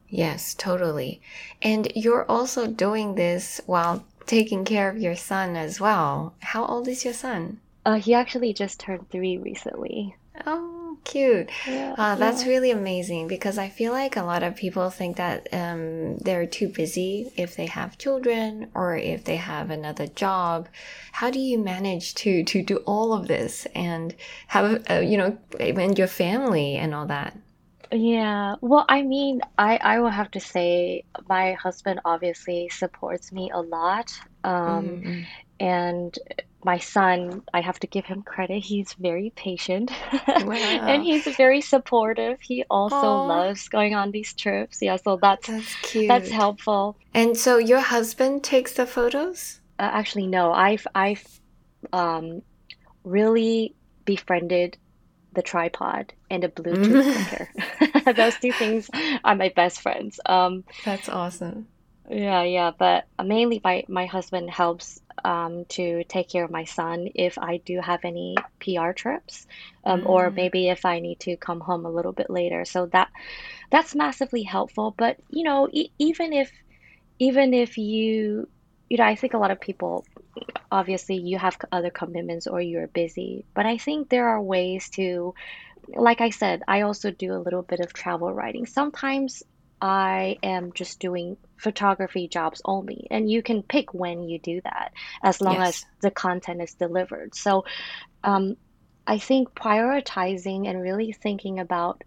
Yes, 0.09 0.55
totally. 0.55 1.21
And 1.63 1.91
you're 1.95 2.31
also 2.31 2.67
doing 2.67 3.15
this 3.15 3.61
while 3.67 4.05
taking 4.27 4.65
care 4.65 4.89
of 4.89 4.99
your 4.99 5.17
son 5.17 5.57
as 5.57 5.81
well. 5.81 6.35
How 6.41 6.67
old 6.67 6.87
is 6.87 7.05
your 7.05 7.15
son? 7.15 7.61
Uh, 7.85 7.95
he 7.95 8.15
actually 8.15 8.53
just 8.53 8.79
turned 8.79 9.11
three 9.11 9.39
recently. 9.39 10.15
Oh, 10.47 10.97
cute. 11.05 11.51
Yeah, 11.67 11.95
uh, 11.99 12.15
that's 12.15 12.45
yeah. 12.45 12.49
really 12.49 12.71
amazing 12.71 13.29
because 13.29 13.59
I 13.59 13.69
feel 13.69 13.93
like 13.93 14.17
a 14.17 14.23
lot 14.23 14.43
of 14.43 14.57
people 14.57 14.89
think 14.89 15.19
that 15.19 15.47
um, 15.53 16.17
they're 16.19 16.47
too 16.47 16.69
busy 16.69 17.31
if 17.37 17.55
they 17.55 17.67
have 17.67 17.99
children 17.99 18.71
or 18.75 18.97
if 18.97 19.25
they 19.25 19.37
have 19.37 19.71
another 19.71 20.07
job. 20.07 20.69
How 21.13 21.31
do 21.31 21.39
you 21.39 21.59
manage 21.59 22.15
to 22.17 22.45
to 22.45 22.63
do 22.63 22.77
all 22.79 23.13
of 23.13 23.29
this 23.29 23.67
and 23.75 24.15
have 24.49 24.85
uh, 24.91 25.01
you 25.01 25.19
know 25.19 25.37
and 25.61 25.99
your 25.99 26.09
family 26.09 26.77
and 26.77 26.95
all 26.95 27.07
that? 27.07 27.37
Yeah, 27.91 28.57
well, 28.63 28.87
I 28.89 29.03
mean, 29.03 29.43
I 29.59 29.77
I 29.77 30.01
will 30.01 30.09
have 30.09 30.31
to 30.31 30.41
say 30.41 31.05
my 31.29 31.53
husband 31.53 32.01
obviously 32.07 32.71
supports 32.71 33.33
me 33.33 33.51
a 33.53 33.61
lot. 33.61 34.13
Um, 34.45 34.85
mm 34.85 35.03
-hmm. 35.03 35.25
and 35.61 36.19
my 36.65 36.79
son, 36.79 37.43
I 37.53 37.61
have 37.61 37.81
to 37.81 37.87
give 37.87 38.05
him 38.05 38.23
credit. 38.23 38.61
He's 38.63 38.93
very 38.95 39.33
patient 39.35 39.91
wow. 40.29 40.53
and 40.53 41.03
he's 41.03 41.27
very 41.37 41.61
supportive. 41.61 42.41
He 42.41 42.65
also 42.71 42.97
Aww. 42.97 43.29
loves 43.29 43.69
going 43.69 43.95
on 43.95 44.11
these 44.11 44.33
trips. 44.33 44.81
Yeah, 44.81 44.97
so 44.97 45.19
that's 45.21 45.49
that's, 45.49 45.75
cute. 45.83 46.09
that's 46.09 46.31
helpful. 46.31 46.97
And 47.15 47.37
so 47.37 47.59
your 47.59 47.81
husband 47.81 48.45
takes 48.45 48.75
the 48.75 48.87
photos? 48.87 49.61
Uh, 49.79 49.91
actually, 49.93 50.27
no. 50.27 50.53
I've 50.53 50.87
I've 50.95 51.27
um, 51.93 52.43
really 53.05 53.75
befriended 54.05 54.77
the 55.35 55.43
tripod 55.43 56.13
and 56.31 56.45
a 56.45 56.49
Bluetooth 56.49 57.49
speaker. 57.97 58.13
Those 58.13 58.37
two 58.37 58.53
things 58.53 58.91
are 59.25 59.35
my 59.35 59.49
best 59.55 59.81
friends. 59.81 60.21
Um, 60.27 60.65
that's 60.85 61.09
awesome. 61.09 61.69
Yeah, 62.13 62.43
yeah, 62.43 62.73
but 62.77 63.07
mainly 63.25 63.61
my 63.65 63.85
my 63.89 64.05
husband 64.05 64.51
helps 64.51 65.01
um, 65.25 65.65
to 65.71 66.05
take 66.05 66.29
care 66.29 66.45
of 66.45 66.51
my 66.51 66.65
son 66.65 67.09
if 67.15 67.39
I 67.39 67.57
do 67.57 67.81
have 67.81 68.01
any 68.05 68.37
PR 68.61 68.93
trips, 68.93 69.47
um, 69.85 70.03
mm. 70.03 70.07
or 70.07 70.31
maybe 70.31 70.69
if 70.69 70.85
I 70.85 71.01
need 71.01 71.21
to 71.21 71.37
come 71.39 71.61
home 71.61 71.87
a 71.87 71.91
little 71.91 72.13
bit 72.13 72.29
later. 72.29 72.67
So 72.67 72.85
that 72.87 73.11
that's 73.71 73.95
massively 73.95 74.43
helpful. 74.43 74.95
But 74.97 75.17
you 75.31 75.43
know, 75.43 75.69
e 75.73 75.91
even 75.99 76.35
if 76.35 76.53
even 77.19 77.55
if 77.55 77.79
you 77.79 78.47
you 78.91 78.99
know, 78.99 79.05
I 79.05 79.15
think 79.15 79.33
a 79.33 79.39
lot 79.39 79.51
of 79.51 79.61
people 79.61 80.05
obviously 80.71 81.17
you 81.17 81.39
have 81.39 81.57
other 81.73 81.91
commitments 81.91 82.47
or 82.47 82.61
you're 82.61 82.89
busy, 82.89 83.47
but 83.55 83.65
I 83.65 83.79
think 83.79 84.11
there 84.11 84.29
are 84.29 84.43
ways 84.43 84.91
to 84.91 85.35
like 85.89 86.21
I 86.21 86.31
said, 86.31 86.63
I 86.69 86.83
also 86.83 87.11
do 87.11 87.33
a 87.33 87.41
little 87.45 87.63
bit 87.63 87.81
of 87.81 87.93
travel 87.95 88.33
writing. 88.33 88.67
Sometimes 88.67 89.43
I 89.81 90.39
am 90.45 90.73
just 90.73 91.01
doing 91.01 91.37
photography 91.63 92.27
jobs 92.29 92.61
only. 92.65 93.07
And 93.11 93.31
you 93.31 93.43
can 93.43 93.63
pick 93.63 93.95
when 93.95 94.25
you 94.29 94.39
do 94.39 94.61
that 94.65 94.93
as 95.23 95.41
long 95.41 95.55
yes. 95.55 95.69
as 95.69 95.87
the 96.01 96.11
content 96.11 96.61
is 96.61 96.75
delivered. 96.75 97.35
So 97.35 97.65
um, 98.25 98.57
I 99.07 99.19
think 99.19 99.55
prioritizing 99.55 100.69
and 100.69 100.83
really 100.83 101.13
thinking 101.13 101.61
about 101.61 102.03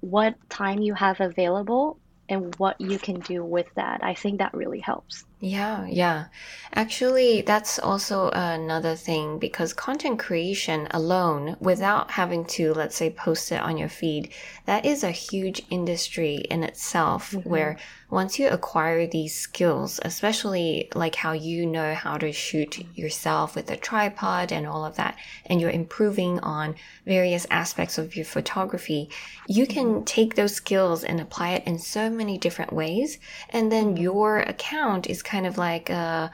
what 0.00 0.34
time 0.48 0.80
you 0.80 0.94
have 0.94 1.20
available 1.20 1.98
and 2.28 2.54
what 2.56 2.80
you 2.80 2.98
can 2.98 3.20
do 3.20 3.44
with 3.44 3.66
that. 3.76 4.02
I 4.02 4.14
think 4.14 4.38
that 4.38 4.54
really 4.54 4.80
helps. 4.80 5.24
Yeah, 5.40 5.86
yeah. 5.86 6.26
Actually, 6.74 7.42
that's 7.42 7.78
also 7.78 8.28
another 8.30 8.96
thing 8.96 9.38
because 9.38 9.72
content 9.72 10.18
creation 10.18 10.88
alone, 10.90 11.56
without 11.60 12.10
having 12.10 12.44
to, 12.46 12.74
let's 12.74 12.96
say, 12.96 13.10
post 13.10 13.52
it 13.52 13.60
on 13.60 13.78
your 13.78 13.88
feed, 13.88 14.30
that 14.66 14.84
is 14.84 15.04
a 15.04 15.10
huge 15.12 15.62
industry 15.70 16.36
in 16.50 16.64
itself 16.64 17.32
mm 17.32 17.40
-hmm. 17.40 17.50
where 17.50 17.76
once 18.10 18.38
you 18.38 18.48
acquire 18.48 19.06
these 19.06 19.34
skills, 19.34 20.00
especially 20.02 20.88
like 20.94 21.14
how 21.14 21.32
you 21.32 21.66
know 21.66 21.94
how 21.94 22.16
to 22.16 22.32
shoot 22.32 22.78
yourself 22.96 23.54
with 23.54 23.70
a 23.70 23.76
tripod 23.76 24.50
and 24.50 24.66
all 24.66 24.84
of 24.84 24.96
that, 24.96 25.14
and 25.44 25.60
you're 25.60 25.80
improving 25.82 26.40
on 26.40 26.74
various 27.04 27.46
aspects 27.50 27.98
of 27.98 28.16
your 28.16 28.24
photography, 28.24 29.10
you 29.46 29.66
can 29.66 30.04
take 30.04 30.34
those 30.34 30.54
skills 30.54 31.04
and 31.04 31.20
apply 31.20 31.50
it 31.50 31.66
in 31.66 31.78
so 31.78 32.08
many 32.08 32.38
different 32.38 32.72
ways. 32.72 33.18
And 33.50 33.70
then 33.70 33.96
your 33.96 34.38
account 34.40 35.06
is 35.06 35.22
kind 35.28 35.46
of 35.46 35.58
like 35.58 35.90
a, 35.90 36.30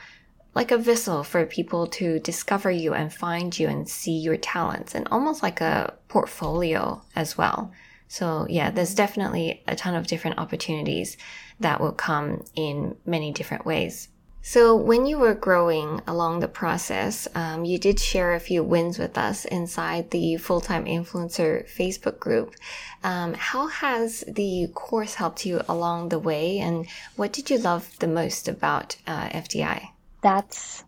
like 0.54 0.70
a 0.70 0.78
vessel 0.78 1.24
for 1.24 1.44
people 1.46 1.86
to 1.88 2.20
discover 2.20 2.70
you 2.70 2.94
and 2.94 3.12
find 3.12 3.58
you 3.58 3.68
and 3.68 3.88
see 3.88 4.16
your 4.16 4.36
talents 4.36 4.94
and 4.94 5.08
almost 5.10 5.42
like 5.42 5.60
a 5.60 5.92
portfolio 6.08 7.02
as 7.16 7.36
well. 7.36 7.72
So 8.06 8.46
yeah, 8.48 8.70
there's 8.70 8.94
definitely 8.94 9.64
a 9.66 9.74
ton 9.74 9.96
of 9.96 10.06
different 10.06 10.38
opportunities 10.38 11.16
that 11.58 11.80
will 11.80 11.92
come 11.92 12.44
in 12.54 12.96
many 13.04 13.32
different 13.32 13.66
ways. 13.66 14.08
So 14.46 14.76
when 14.76 15.06
you 15.06 15.18
were 15.18 15.32
growing 15.32 16.02
along 16.06 16.40
the 16.40 16.48
process, 16.48 17.26
um, 17.34 17.64
you 17.64 17.78
did 17.78 17.98
share 17.98 18.34
a 18.34 18.38
few 18.38 18.62
wins 18.62 18.98
with 18.98 19.16
us 19.16 19.46
inside 19.46 20.10
the 20.10 20.36
full-time 20.36 20.84
influencer 20.84 21.66
Facebook 21.66 22.18
group. 22.18 22.54
Um, 23.02 23.32
how 23.32 23.68
has 23.68 24.22
the 24.28 24.68
course 24.74 25.14
helped 25.14 25.46
you 25.46 25.62
along 25.66 26.10
the 26.10 26.18
way, 26.18 26.58
and 26.58 26.86
what 27.16 27.32
did 27.32 27.48
you 27.48 27.56
love 27.56 27.98
the 28.00 28.06
most 28.06 28.46
about 28.46 28.96
uh, 29.06 29.30
FTI? 29.30 29.88
That's 30.20 30.84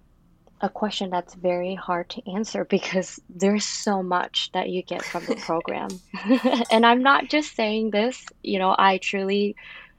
a 0.60 0.68
question 0.68 1.08
that's 1.08 1.32
very 1.32 1.74
hard 1.74 2.10
to 2.10 2.30
answer 2.30 2.64
because 2.76 3.18
there's 3.30 3.64
so 3.64 4.02
much 4.02 4.52
that 4.52 4.68
you 4.68 4.82
get 4.82 5.02
from 5.02 5.24
the 5.24 5.36
program. 5.36 5.88
and 6.70 6.84
I'm 6.84 7.02
not 7.02 7.30
just 7.30 7.56
saying 7.56 7.90
this, 7.90 8.22
you 8.42 8.58
know, 8.58 8.76
I 8.78 8.98
truly 8.98 9.56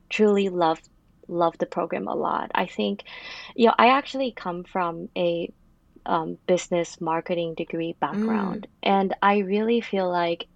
truly 0.10 0.50
love 0.50 0.80
love 1.28 1.58
the 1.58 1.66
program 1.66 2.08
a 2.08 2.16
lot. 2.16 2.52
I 2.56 2.66
think, 2.66 3.04
you 3.56 3.68
know, 3.68 3.76
I 3.78 3.90
actually 3.90 4.32
come 4.32 4.64
from 4.64 5.10
a 5.16 5.52
um, 6.06 6.38
business 6.48 7.02
marketing 7.02 7.56
degree 7.56 7.96
background, 8.00 8.68
mm. 8.68 8.90
and 8.90 9.16
I 9.22 9.40
really 9.40 9.82
feel 9.82 10.10
like 10.10 10.48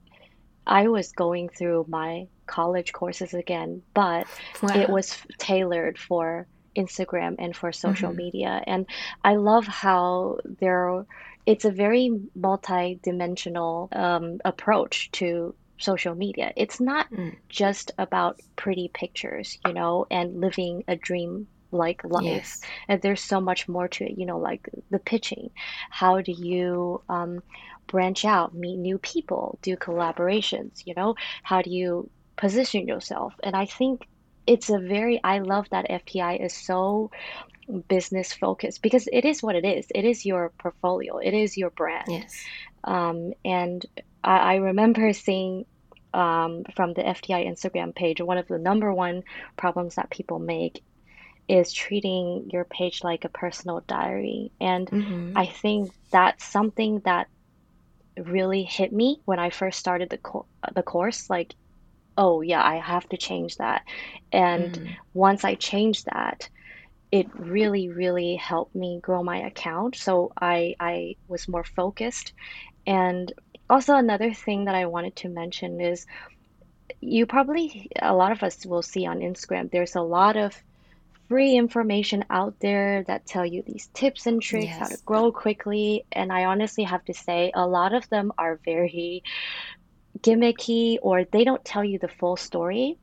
I 0.65 0.87
was 0.87 1.11
going 1.11 1.49
through 1.49 1.85
my 1.89 2.27
college 2.45 2.93
courses 2.93 3.33
again, 3.33 3.81
but 3.93 4.27
wow. 4.61 4.75
it 4.75 4.89
was 4.89 5.17
tailored 5.37 5.97
for 5.97 6.47
Instagram 6.75 7.35
and 7.39 7.55
for 7.55 7.71
social 7.71 8.09
mm-hmm. 8.09 8.17
media. 8.17 8.63
And 8.65 8.85
I 9.23 9.35
love 9.35 9.65
how 9.67 10.39
there 10.45 11.05
it's 11.45 11.65
a 11.65 11.71
very 11.71 12.11
multi-dimensional 12.35 13.89
um, 13.91 14.39
approach 14.45 15.11
to 15.13 15.55
social 15.81 16.15
media. 16.15 16.53
It's 16.55 16.79
not 16.79 17.11
mm. 17.11 17.35
just 17.49 17.91
about 17.97 18.39
pretty 18.55 18.89
pictures, 18.93 19.57
you 19.65 19.73
know, 19.73 20.07
and 20.09 20.39
living 20.39 20.83
a 20.87 20.95
dream 20.95 21.47
like 21.71 22.03
life. 22.03 22.23
Yes. 22.23 22.61
And 22.87 23.01
there's 23.01 23.21
so 23.21 23.39
much 23.39 23.67
more 23.67 23.87
to 23.87 24.05
it, 24.05 24.17
you 24.17 24.25
know, 24.25 24.37
like 24.37 24.69
the 24.89 24.99
pitching. 24.99 25.51
How 25.89 26.21
do 26.21 26.31
you 26.31 27.01
um, 27.09 27.41
branch 27.87 28.25
out, 28.25 28.53
meet 28.53 28.77
new 28.77 28.97
people, 28.97 29.57
do 29.61 29.75
collaborations, 29.77 30.85
you 30.85 30.93
know? 30.95 31.15
How 31.43 31.61
do 31.61 31.69
you 31.69 32.09
position 32.35 32.87
yourself? 32.87 33.33
And 33.43 33.55
I 33.55 33.65
think 33.65 34.07
it's 34.47 34.69
a 34.69 34.79
very, 34.79 35.21
I 35.23 35.39
love 35.39 35.67
that 35.71 35.89
FTI 35.89 36.43
is 36.45 36.53
so 36.53 37.11
business 37.87 38.33
focused 38.33 38.81
because 38.81 39.07
it 39.11 39.23
is 39.23 39.41
what 39.41 39.55
it 39.55 39.65
is. 39.65 39.87
It 39.93 40.05
is 40.05 40.25
your 40.25 40.51
portfolio, 40.57 41.17
it 41.17 41.33
is 41.33 41.57
your 41.57 41.69
brand. 41.69 42.07
Yes. 42.07 42.43
Um, 42.83 43.33
and 43.45 43.85
I, 44.23 44.37
I 44.37 44.55
remember 44.55 45.13
seeing 45.13 45.65
um, 46.13 46.63
from 46.75 46.93
the 46.93 47.01
FTI 47.01 47.47
Instagram 47.47 47.95
page, 47.95 48.21
one 48.21 48.37
of 48.37 48.47
the 48.47 48.57
number 48.57 48.93
one 48.93 49.23
problems 49.57 49.95
that 49.95 50.09
people 50.09 50.39
make 50.39 50.83
is 51.47 51.73
treating 51.73 52.49
your 52.51 52.65
page 52.65 53.03
like 53.03 53.25
a 53.25 53.29
personal 53.29 53.81
diary. 53.87 54.51
And 54.59 54.87
mm-hmm. 54.87 55.37
I 55.37 55.45
think 55.45 55.91
that's 56.11 56.45
something 56.45 56.99
that 56.99 57.27
really 58.17 58.63
hit 58.63 58.91
me 58.91 59.19
when 59.25 59.39
I 59.39 59.49
first 59.49 59.79
started 59.79 60.09
the 60.09 60.17
co- 60.17 60.45
the 60.73 60.83
course. 60.83 61.29
Like, 61.29 61.55
oh 62.17 62.41
yeah, 62.41 62.63
I 62.63 62.77
have 62.77 63.07
to 63.09 63.17
change 63.17 63.57
that. 63.57 63.83
And 64.31 64.79
mm. 64.79 64.95
once 65.13 65.43
I 65.43 65.55
changed 65.55 66.05
that, 66.05 66.49
it 67.11 67.27
really 67.35 67.89
really 67.89 68.35
helped 68.35 68.75
me 68.75 68.99
grow 69.01 69.23
my 69.23 69.39
account. 69.45 69.95
So 69.95 70.31
I 70.39 70.75
I 70.79 71.15
was 71.27 71.47
more 71.47 71.63
focused 71.63 72.33
and 72.85 73.31
also, 73.71 73.95
another 73.95 74.33
thing 74.33 74.65
that 74.65 74.75
I 74.75 74.85
wanted 74.85 75.15
to 75.17 75.29
mention 75.29 75.79
is 75.79 76.05
you 76.99 77.25
probably, 77.25 77.89
a 77.99 78.13
lot 78.13 78.33
of 78.33 78.43
us 78.43 78.65
will 78.65 78.81
see 78.81 79.05
on 79.05 79.19
Instagram, 79.19 79.71
there's 79.71 79.95
a 79.95 80.01
lot 80.01 80.35
of 80.35 80.53
free 81.29 81.55
information 81.55 82.25
out 82.29 82.59
there 82.59 83.03
that 83.03 83.25
tell 83.25 83.45
you 83.45 83.63
these 83.65 83.87
tips 83.93 84.27
and 84.27 84.41
tricks, 84.41 84.65
yes. 84.65 84.77
how 84.77 84.87
to 84.87 84.97
grow 85.05 85.31
quickly. 85.31 86.03
And 86.11 86.33
I 86.33 86.43
honestly 86.43 86.83
have 86.83 87.05
to 87.05 87.13
say, 87.13 87.51
a 87.55 87.65
lot 87.65 87.93
of 87.93 88.07
them 88.09 88.33
are 88.37 88.59
very 88.65 89.23
gimmicky 90.19 90.97
or 91.01 91.23
they 91.23 91.45
don't 91.45 91.63
tell 91.63 91.85
you 91.85 91.97
the 91.97 92.09
full 92.09 92.35
story. 92.35 92.97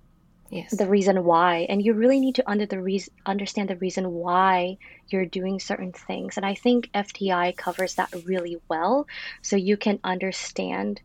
Yes. 0.51 0.71
The 0.71 0.87
reason 0.87 1.25
why. 1.25 1.67
And 1.69 1.85
you 1.85 1.93
really 1.93 2.21
need 2.21 2.37
to 2.37 2.51
under 2.51 2.67
the 2.67 2.81
reason 2.81 3.13
understand 3.27 3.69
the 3.69 3.77
reason 3.77 4.11
why 4.11 4.79
you're 5.09 5.27
doing 5.27 5.61
certain 5.61 5.93
things. 5.93 6.37
And 6.37 6.47
I 6.47 6.55
think 6.55 6.91
FTI 6.95 7.57
covers 7.57 7.97
that 7.97 8.15
really 8.25 8.59
well. 8.69 9.07
So 9.43 9.57
you 9.57 9.77
can 9.77 10.01
understand 10.03 11.01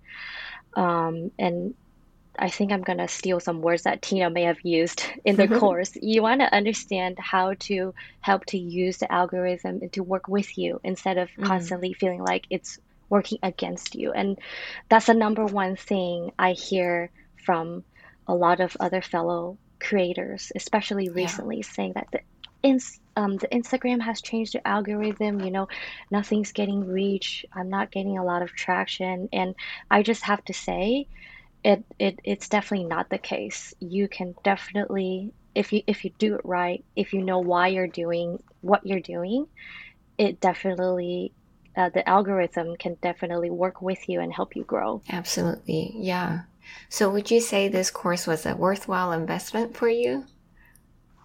um, 0.75 1.31
and 1.37 1.75
I 2.37 2.49
think 2.49 2.71
I'm 2.71 2.81
going 2.81 2.97
to 2.97 3.07
steal 3.07 3.39
some 3.39 3.61
words 3.61 3.83
that 3.83 4.01
Tina 4.01 4.29
may 4.29 4.43
have 4.43 4.61
used 4.61 5.03
in 5.25 5.35
the 5.35 5.47
course. 5.59 5.95
You 6.01 6.21
want 6.21 6.41
to 6.41 6.53
understand 6.53 7.19
how 7.19 7.53
to 7.61 7.93
help 8.21 8.45
to 8.47 8.57
use 8.57 8.97
the 8.97 9.11
algorithm 9.11 9.79
and 9.81 9.91
to 9.93 10.03
work 10.03 10.27
with 10.27 10.57
you 10.57 10.79
instead 10.83 11.17
of 11.17 11.29
mm. 11.31 11.45
constantly 11.45 11.93
feeling 11.93 12.23
like 12.23 12.47
it's 12.49 12.79
working 13.09 13.39
against 13.43 13.95
you. 13.95 14.11
And 14.11 14.39
that's 14.89 15.05
the 15.05 15.13
number 15.13 15.45
one 15.45 15.75
thing 15.75 16.31
I 16.39 16.53
hear 16.53 17.11
from 17.45 17.83
a 18.27 18.35
lot 18.35 18.59
of 18.59 18.75
other 18.79 19.01
fellow 19.01 19.57
creators, 19.79 20.51
especially 20.55 21.09
recently, 21.09 21.57
yeah. 21.57 21.63
saying 21.63 21.93
that 21.93 22.07
the 22.11 22.19
ins 22.61 22.99
um, 23.15 23.37
the 23.37 23.47
Instagram 23.49 24.01
has 24.01 24.21
changed 24.21 24.53
the 24.53 24.67
algorithm. 24.67 25.41
You 25.41 25.51
know, 25.51 25.67
nothing's 26.09 26.51
getting 26.51 26.87
reach. 26.87 27.45
I'm 27.53 27.69
not 27.69 27.91
getting 27.91 28.17
a 28.17 28.23
lot 28.23 28.41
of 28.41 28.53
traction, 28.53 29.29
and 29.31 29.55
I 29.91 30.03
just 30.03 30.23
have 30.23 30.43
to 30.45 30.53
say, 30.53 31.07
it 31.63 31.83
it 31.99 32.19
it's 32.23 32.49
definitely 32.49 32.87
not 32.87 33.09
the 33.09 33.17
case. 33.17 33.73
You 33.79 34.07
can 34.07 34.35
definitely 34.43 35.31
if 35.55 35.71
you 35.71 35.83
if 35.87 36.03
you 36.03 36.11
do 36.17 36.35
it 36.35 36.41
right, 36.43 36.83
if 36.95 37.13
you 37.13 37.21
know 37.21 37.39
why 37.39 37.67
you're 37.67 37.87
doing 37.87 38.41
what 38.61 38.85
you're 38.85 38.99
doing, 38.99 39.47
it 40.17 40.39
definitely 40.39 41.31
uh, 41.75 41.89
the 41.89 42.07
algorithm 42.07 42.75
can 42.75 42.97
definitely 43.01 43.49
work 43.49 43.81
with 43.81 44.07
you 44.07 44.19
and 44.19 44.33
help 44.33 44.55
you 44.55 44.63
grow. 44.63 45.01
Absolutely, 45.09 45.93
yeah. 45.95 46.41
So, 46.89 47.09
would 47.09 47.31
you 47.31 47.39
say 47.39 47.67
this 47.67 47.91
course 47.91 48.27
was 48.27 48.45
a 48.45 48.55
worthwhile 48.55 49.11
investment 49.11 49.75
for 49.75 49.89
you? 49.89 50.25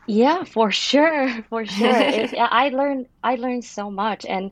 Yeah, 0.07 0.45
for 0.45 0.71
sure, 0.71 1.43
for 1.51 1.67
sure. 1.67 1.99
it, 2.01 2.35
I 2.39 2.71
learned 2.71 3.07
I 3.23 3.37
learned 3.37 3.65
so 3.65 3.91
much, 3.91 4.25
and 4.25 4.51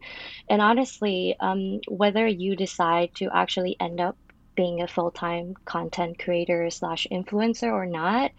and 0.50 0.60
honestly, 0.60 1.34
um, 1.40 1.80
whether 1.88 2.26
you 2.26 2.56
decide 2.56 3.14
to 3.16 3.30
actually 3.32 3.76
end 3.80 4.00
up 4.00 4.16
being 4.54 4.82
a 4.82 4.88
full 4.88 5.10
time 5.10 5.54
content 5.64 6.18
creator 6.18 6.68
slash 6.70 7.06
influencer 7.10 7.72
or 7.72 7.86
not, 7.86 8.32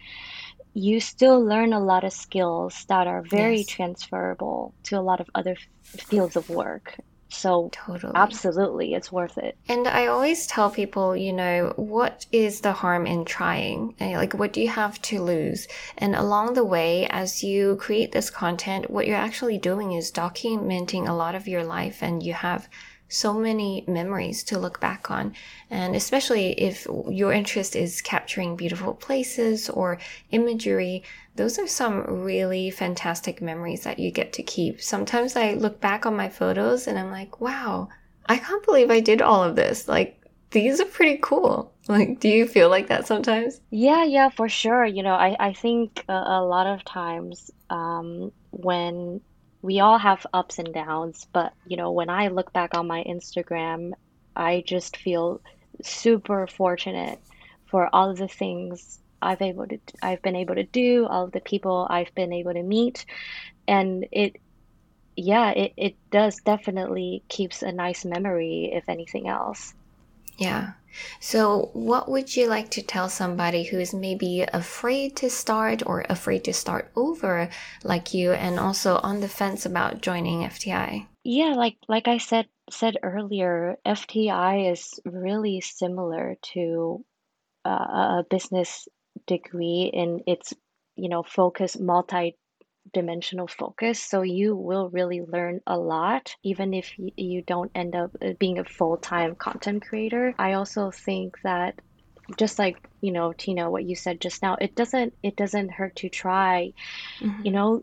you 0.74 1.00
still 1.00 1.44
learn 1.44 1.72
a 1.72 1.80
lot 1.80 2.04
of 2.04 2.12
skills 2.12 2.84
that 2.88 3.06
are 3.06 3.22
very 3.22 3.58
yes. 3.58 3.66
transferable 3.66 4.74
to 4.84 4.98
a 4.98 5.02
lot 5.02 5.20
of 5.20 5.28
other 5.34 5.56
fields 5.82 6.36
of 6.36 6.48
work. 6.48 6.98
So 7.28 7.68
totally. 7.72 8.12
absolutely, 8.14 8.94
it's 8.94 9.12
worth 9.12 9.36
it. 9.38 9.56
And 9.68 9.86
I 9.86 10.06
always 10.06 10.46
tell 10.46 10.70
people, 10.70 11.14
you 11.14 11.32
know, 11.32 11.72
what 11.76 12.26
is 12.32 12.60
the 12.60 12.72
harm 12.72 13.06
in 13.06 13.24
trying? 13.24 13.94
Eh, 14.00 14.16
like, 14.16 14.34
what 14.34 14.52
do 14.52 14.60
you 14.60 14.68
have 14.68 15.00
to 15.02 15.22
lose? 15.22 15.68
And 15.98 16.14
along 16.14 16.54
the 16.54 16.64
way, 16.64 17.06
as 17.08 17.44
you 17.44 17.76
create 17.76 18.12
this 18.12 18.30
content, 18.30 18.90
what 18.90 19.06
you're 19.06 19.16
actually 19.16 19.58
doing 19.58 19.92
is 19.92 20.10
documenting 20.10 21.06
a 21.06 21.12
lot 21.12 21.34
of 21.34 21.46
your 21.46 21.64
life 21.64 22.02
and 22.02 22.22
you 22.22 22.32
have 22.32 22.68
so 23.08 23.34
many 23.34 23.84
memories 23.86 24.44
to 24.44 24.58
look 24.58 24.80
back 24.80 25.10
on. 25.10 25.34
And 25.70 25.96
especially 25.96 26.52
if 26.52 26.86
your 27.08 27.32
interest 27.32 27.74
is 27.74 28.02
capturing 28.02 28.56
beautiful 28.56 28.94
places 28.94 29.68
or 29.70 29.98
imagery, 30.30 31.02
those 31.36 31.58
are 31.58 31.66
some 31.66 32.02
really 32.22 32.70
fantastic 32.70 33.40
memories 33.40 33.84
that 33.84 33.98
you 33.98 34.10
get 34.10 34.32
to 34.34 34.42
keep. 34.42 34.80
Sometimes 34.80 35.36
I 35.36 35.54
look 35.54 35.80
back 35.80 36.06
on 36.06 36.16
my 36.16 36.28
photos 36.28 36.86
and 36.86 36.98
I'm 36.98 37.10
like, 37.10 37.40
wow, 37.40 37.88
I 38.26 38.36
can't 38.36 38.64
believe 38.64 38.90
I 38.90 39.00
did 39.00 39.22
all 39.22 39.42
of 39.42 39.56
this. 39.56 39.88
Like, 39.88 40.14
these 40.50 40.80
are 40.80 40.86
pretty 40.86 41.18
cool. 41.22 41.72
Like, 41.88 42.20
do 42.20 42.28
you 42.28 42.46
feel 42.46 42.68
like 42.68 42.88
that 42.88 43.06
sometimes? 43.06 43.62
Yeah, 43.70 44.04
yeah, 44.04 44.28
for 44.28 44.46
sure. 44.46 44.84
You 44.84 45.02
know, 45.02 45.14
I, 45.14 45.34
I 45.40 45.52
think 45.54 46.04
a, 46.06 46.12
a 46.12 46.44
lot 46.44 46.66
of 46.66 46.84
times 46.84 47.50
um, 47.70 48.30
when 48.50 49.22
we 49.62 49.80
all 49.80 49.98
have 49.98 50.26
ups 50.32 50.58
and 50.58 50.72
downs, 50.72 51.26
but 51.32 51.52
you 51.66 51.76
know, 51.76 51.92
when 51.92 52.10
I 52.10 52.28
look 52.28 52.52
back 52.52 52.76
on 52.76 52.86
my 52.86 53.04
Instagram, 53.04 53.92
I 54.36 54.62
just 54.66 54.96
feel 54.96 55.40
super 55.82 56.46
fortunate 56.46 57.18
for 57.66 57.88
all 57.92 58.10
of 58.10 58.18
the 58.18 58.28
things 58.28 58.98
I've 59.20 59.42
able 59.42 59.66
to 59.66 59.78
I've 60.02 60.22
been 60.22 60.36
able 60.36 60.54
to 60.54 60.64
do, 60.64 61.06
all 61.06 61.24
of 61.24 61.32
the 61.32 61.40
people 61.40 61.86
I've 61.90 62.14
been 62.14 62.32
able 62.32 62.52
to 62.54 62.62
meet, 62.62 63.04
and 63.66 64.06
it 64.12 64.36
yeah, 65.16 65.50
it, 65.50 65.72
it 65.76 65.96
does 66.12 66.36
definitely 66.44 67.24
keeps 67.28 67.62
a 67.62 67.72
nice 67.72 68.04
memory 68.04 68.70
if 68.72 68.88
anything 68.88 69.26
else. 69.26 69.74
Yeah. 70.36 70.72
So, 71.20 71.70
what 71.72 72.08
would 72.08 72.36
you 72.36 72.48
like 72.48 72.70
to 72.70 72.82
tell 72.82 73.08
somebody 73.08 73.64
who 73.64 73.78
is 73.78 73.92
maybe 73.94 74.42
afraid 74.52 75.16
to 75.16 75.30
start 75.30 75.82
or 75.86 76.04
afraid 76.08 76.44
to 76.44 76.52
start 76.52 76.90
over 76.96 77.48
like 77.84 78.14
you 78.14 78.32
and 78.32 78.58
also 78.58 78.96
on 79.02 79.20
the 79.20 79.28
fence 79.28 79.66
about 79.66 80.00
joining 80.00 80.40
FTI? 80.40 81.06
Yeah, 81.24 81.54
like 81.54 81.76
like 81.88 82.08
I 82.08 82.18
said 82.18 82.46
said 82.70 82.96
earlier, 83.02 83.78
FTI 83.86 84.72
is 84.72 85.00
really 85.04 85.60
similar 85.60 86.36
to 86.54 87.04
uh, 87.64 88.20
a 88.20 88.24
business 88.30 88.88
degree 89.26 89.90
in 89.92 90.22
its 90.26 90.54
you 90.96 91.08
know 91.08 91.22
focus 91.22 91.78
multi 91.78 92.36
dimensional 92.92 93.46
focus. 93.46 94.00
So 94.00 94.22
you 94.22 94.56
will 94.56 94.90
really 94.90 95.22
learn 95.22 95.60
a 95.66 95.78
lot, 95.78 96.34
even 96.42 96.74
if 96.74 96.92
you 97.16 97.42
don't 97.42 97.70
end 97.74 97.94
up 97.94 98.10
uh, 98.22 98.32
being 98.38 98.58
a 98.58 98.64
full 98.64 98.96
time 98.96 99.34
content 99.34 99.86
creator. 99.86 100.34
I 100.38 100.54
also 100.54 100.90
think 100.90 101.36
that 101.42 101.80
just 102.36 102.58
like 102.58 102.76
you 103.00 103.10
know 103.10 103.32
tina 103.32 103.70
what 103.70 103.84
you 103.84 103.96
said 103.96 104.20
just 104.20 104.42
now 104.42 104.54
it 104.60 104.74
doesn't 104.74 105.14
it 105.22 105.34
doesn't 105.34 105.70
hurt 105.70 105.96
to 105.96 106.10
try 106.10 106.70
mm-hmm. 107.20 107.40
you 107.42 107.50
know 107.50 107.82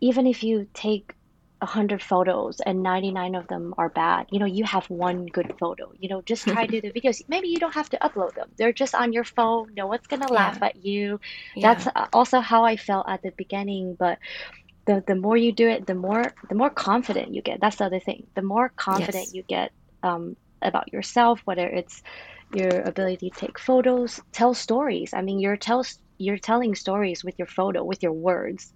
even 0.00 0.26
if 0.26 0.42
you 0.42 0.66
take 0.74 1.12
100 1.60 2.02
photos 2.02 2.60
and 2.60 2.82
99 2.82 3.34
of 3.34 3.48
them 3.48 3.74
are 3.78 3.88
bad. 3.88 4.26
You 4.30 4.38
know 4.38 4.46
you 4.46 4.64
have 4.64 4.88
one 4.90 5.26
good 5.26 5.54
photo. 5.58 5.90
You 5.98 6.08
know 6.08 6.20
just 6.22 6.44
try 6.44 6.66
to 6.66 6.80
do 6.80 6.80
the 6.80 6.92
videos. 7.00 7.22
Maybe 7.28 7.48
you 7.48 7.56
don't 7.56 7.74
have 7.74 7.88
to 7.90 7.98
upload 7.98 8.34
them. 8.34 8.50
They're 8.56 8.74
just 8.74 8.94
on 8.94 9.12
your 9.12 9.24
phone. 9.24 9.72
No 9.74 9.86
one's 9.86 10.06
gonna 10.06 10.30
laugh 10.30 10.58
yeah. 10.60 10.66
at 10.66 10.84
you. 10.84 11.18
Yeah. 11.54 11.74
that's 11.74 11.88
also 12.12 12.40
how 12.40 12.64
i 12.64 12.76
felt 12.76 13.08
at 13.08 13.22
the 13.22 13.30
beginning 13.30 13.94
but 13.94 14.18
the, 14.84 15.02
the 15.06 15.14
more 15.14 15.36
you 15.36 15.52
do 15.52 15.68
it 15.68 15.86
the 15.86 15.94
more 15.94 16.24
the 16.48 16.54
more 16.54 16.70
confident 16.70 17.34
you 17.34 17.42
get. 17.42 17.60
That's 17.60 17.76
the 17.76 17.86
other 17.86 18.00
thing. 18.00 18.26
The 18.34 18.42
more 18.42 18.68
confident 18.76 19.26
yes. 19.26 19.34
you 19.34 19.42
get 19.42 19.72
um, 20.02 20.36
about 20.60 20.92
yourself 20.92 21.40
whether 21.44 21.66
it's 21.66 22.02
your 22.54 22.80
ability 22.82 23.30
to 23.30 23.38
take 23.38 23.58
photos 23.58 24.20
tell 24.32 24.52
stories. 24.52 25.14
I 25.14 25.22
mean 25.22 25.38
you're 25.40 25.56
tell 25.56 25.84
you're 26.18 26.38
telling 26.38 26.74
stories 26.74 27.24
with 27.24 27.38
your 27.38 27.48
photo 27.48 27.82
with 27.82 28.02
your 28.02 28.12
words. 28.12 28.72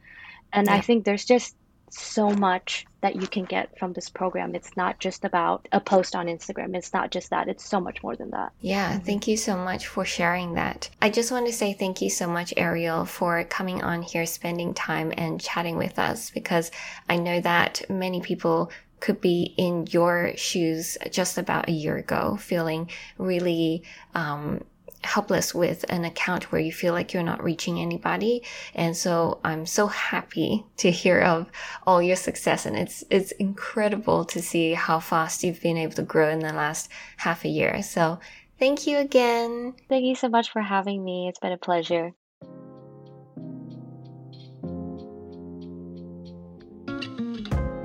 And 0.52 0.66
yeah. 0.66 0.74
i 0.74 0.80
think 0.80 1.04
there's 1.04 1.26
just 1.26 1.54
so 1.90 2.30
much 2.30 2.86
that 3.00 3.16
you 3.16 3.26
can 3.26 3.44
get 3.44 3.78
from 3.78 3.92
this 3.92 4.08
program. 4.08 4.54
It's 4.54 4.76
not 4.76 4.98
just 4.98 5.24
about 5.24 5.68
a 5.72 5.80
post 5.80 6.14
on 6.14 6.26
Instagram. 6.26 6.76
It's 6.76 6.92
not 6.92 7.10
just 7.10 7.30
that. 7.30 7.48
It's 7.48 7.64
so 7.64 7.80
much 7.80 8.02
more 8.02 8.16
than 8.16 8.30
that. 8.30 8.52
Yeah, 8.60 8.98
thank 8.98 9.26
you 9.26 9.36
so 9.36 9.56
much 9.56 9.86
for 9.86 10.04
sharing 10.04 10.54
that. 10.54 10.90
I 11.00 11.10
just 11.10 11.32
want 11.32 11.46
to 11.46 11.52
say 11.52 11.72
thank 11.72 12.02
you 12.02 12.10
so 12.10 12.28
much, 12.28 12.52
Ariel, 12.56 13.04
for 13.04 13.42
coming 13.44 13.82
on 13.82 14.02
here, 14.02 14.26
spending 14.26 14.74
time 14.74 15.12
and 15.16 15.40
chatting 15.40 15.76
with 15.76 15.98
us 15.98 16.30
because 16.30 16.70
I 17.08 17.16
know 17.16 17.40
that 17.40 17.82
many 17.88 18.20
people 18.20 18.70
could 19.00 19.20
be 19.20 19.54
in 19.56 19.86
your 19.90 20.32
shoes 20.36 20.98
just 21.10 21.38
about 21.38 21.68
a 21.68 21.72
year 21.72 21.96
ago, 21.96 22.36
feeling 22.36 22.90
really 23.18 23.82
um, 24.14 24.62
helpless 25.02 25.54
with 25.54 25.84
an 25.88 26.04
account 26.04 26.52
where 26.52 26.60
you 26.60 26.72
feel 26.72 26.92
like 26.92 27.12
you're 27.12 27.22
not 27.22 27.42
reaching 27.42 27.80
anybody. 27.80 28.42
And 28.74 28.96
so 28.96 29.40
I'm 29.44 29.66
so 29.66 29.86
happy 29.86 30.66
to 30.78 30.90
hear 30.90 31.20
of 31.20 31.50
all 31.86 32.02
your 32.02 32.16
success. 32.16 32.66
And 32.66 32.76
it's, 32.76 33.04
it's 33.10 33.32
incredible 33.32 34.24
to 34.26 34.42
see 34.42 34.74
how 34.74 35.00
fast 35.00 35.42
you've 35.42 35.60
been 35.60 35.76
able 35.76 35.94
to 35.94 36.02
grow 36.02 36.28
in 36.28 36.40
the 36.40 36.52
last 36.52 36.90
half 37.16 37.44
a 37.44 37.48
year. 37.48 37.82
So 37.82 38.20
thank 38.58 38.86
you 38.86 38.98
again. 38.98 39.74
Thank 39.88 40.04
you 40.04 40.14
so 40.14 40.28
much 40.28 40.50
for 40.50 40.62
having 40.62 41.02
me. 41.04 41.28
It's 41.28 41.38
been 41.38 41.52
a 41.52 41.58
pleasure. 41.58 42.12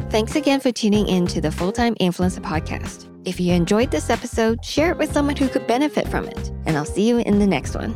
Thanks 0.09 0.35
again 0.35 0.61
for 0.61 0.71
tuning 0.71 1.07
in 1.07 1.27
to 1.27 1.41
the 1.41 1.51
Full 1.51 1.73
Time 1.73 1.95
Influencer 1.95 2.39
Podcast. 2.39 3.14
If 3.25 3.39
you 3.39 3.53
enjoyed 3.53 3.89
this 3.89 4.11
episode, 4.11 4.63
share 4.63 4.91
it 4.91 4.99
with 4.99 5.11
someone 5.11 5.35
who 5.35 5.49
could 5.49 5.65
benefit 5.65 6.07
from 6.07 6.25
it. 6.25 6.51
And 6.67 6.77
I'll 6.77 6.85
see 6.85 7.07
you 7.07 7.17
in 7.17 7.39
the 7.39 7.47
next 7.47 7.73
one. 7.73 7.95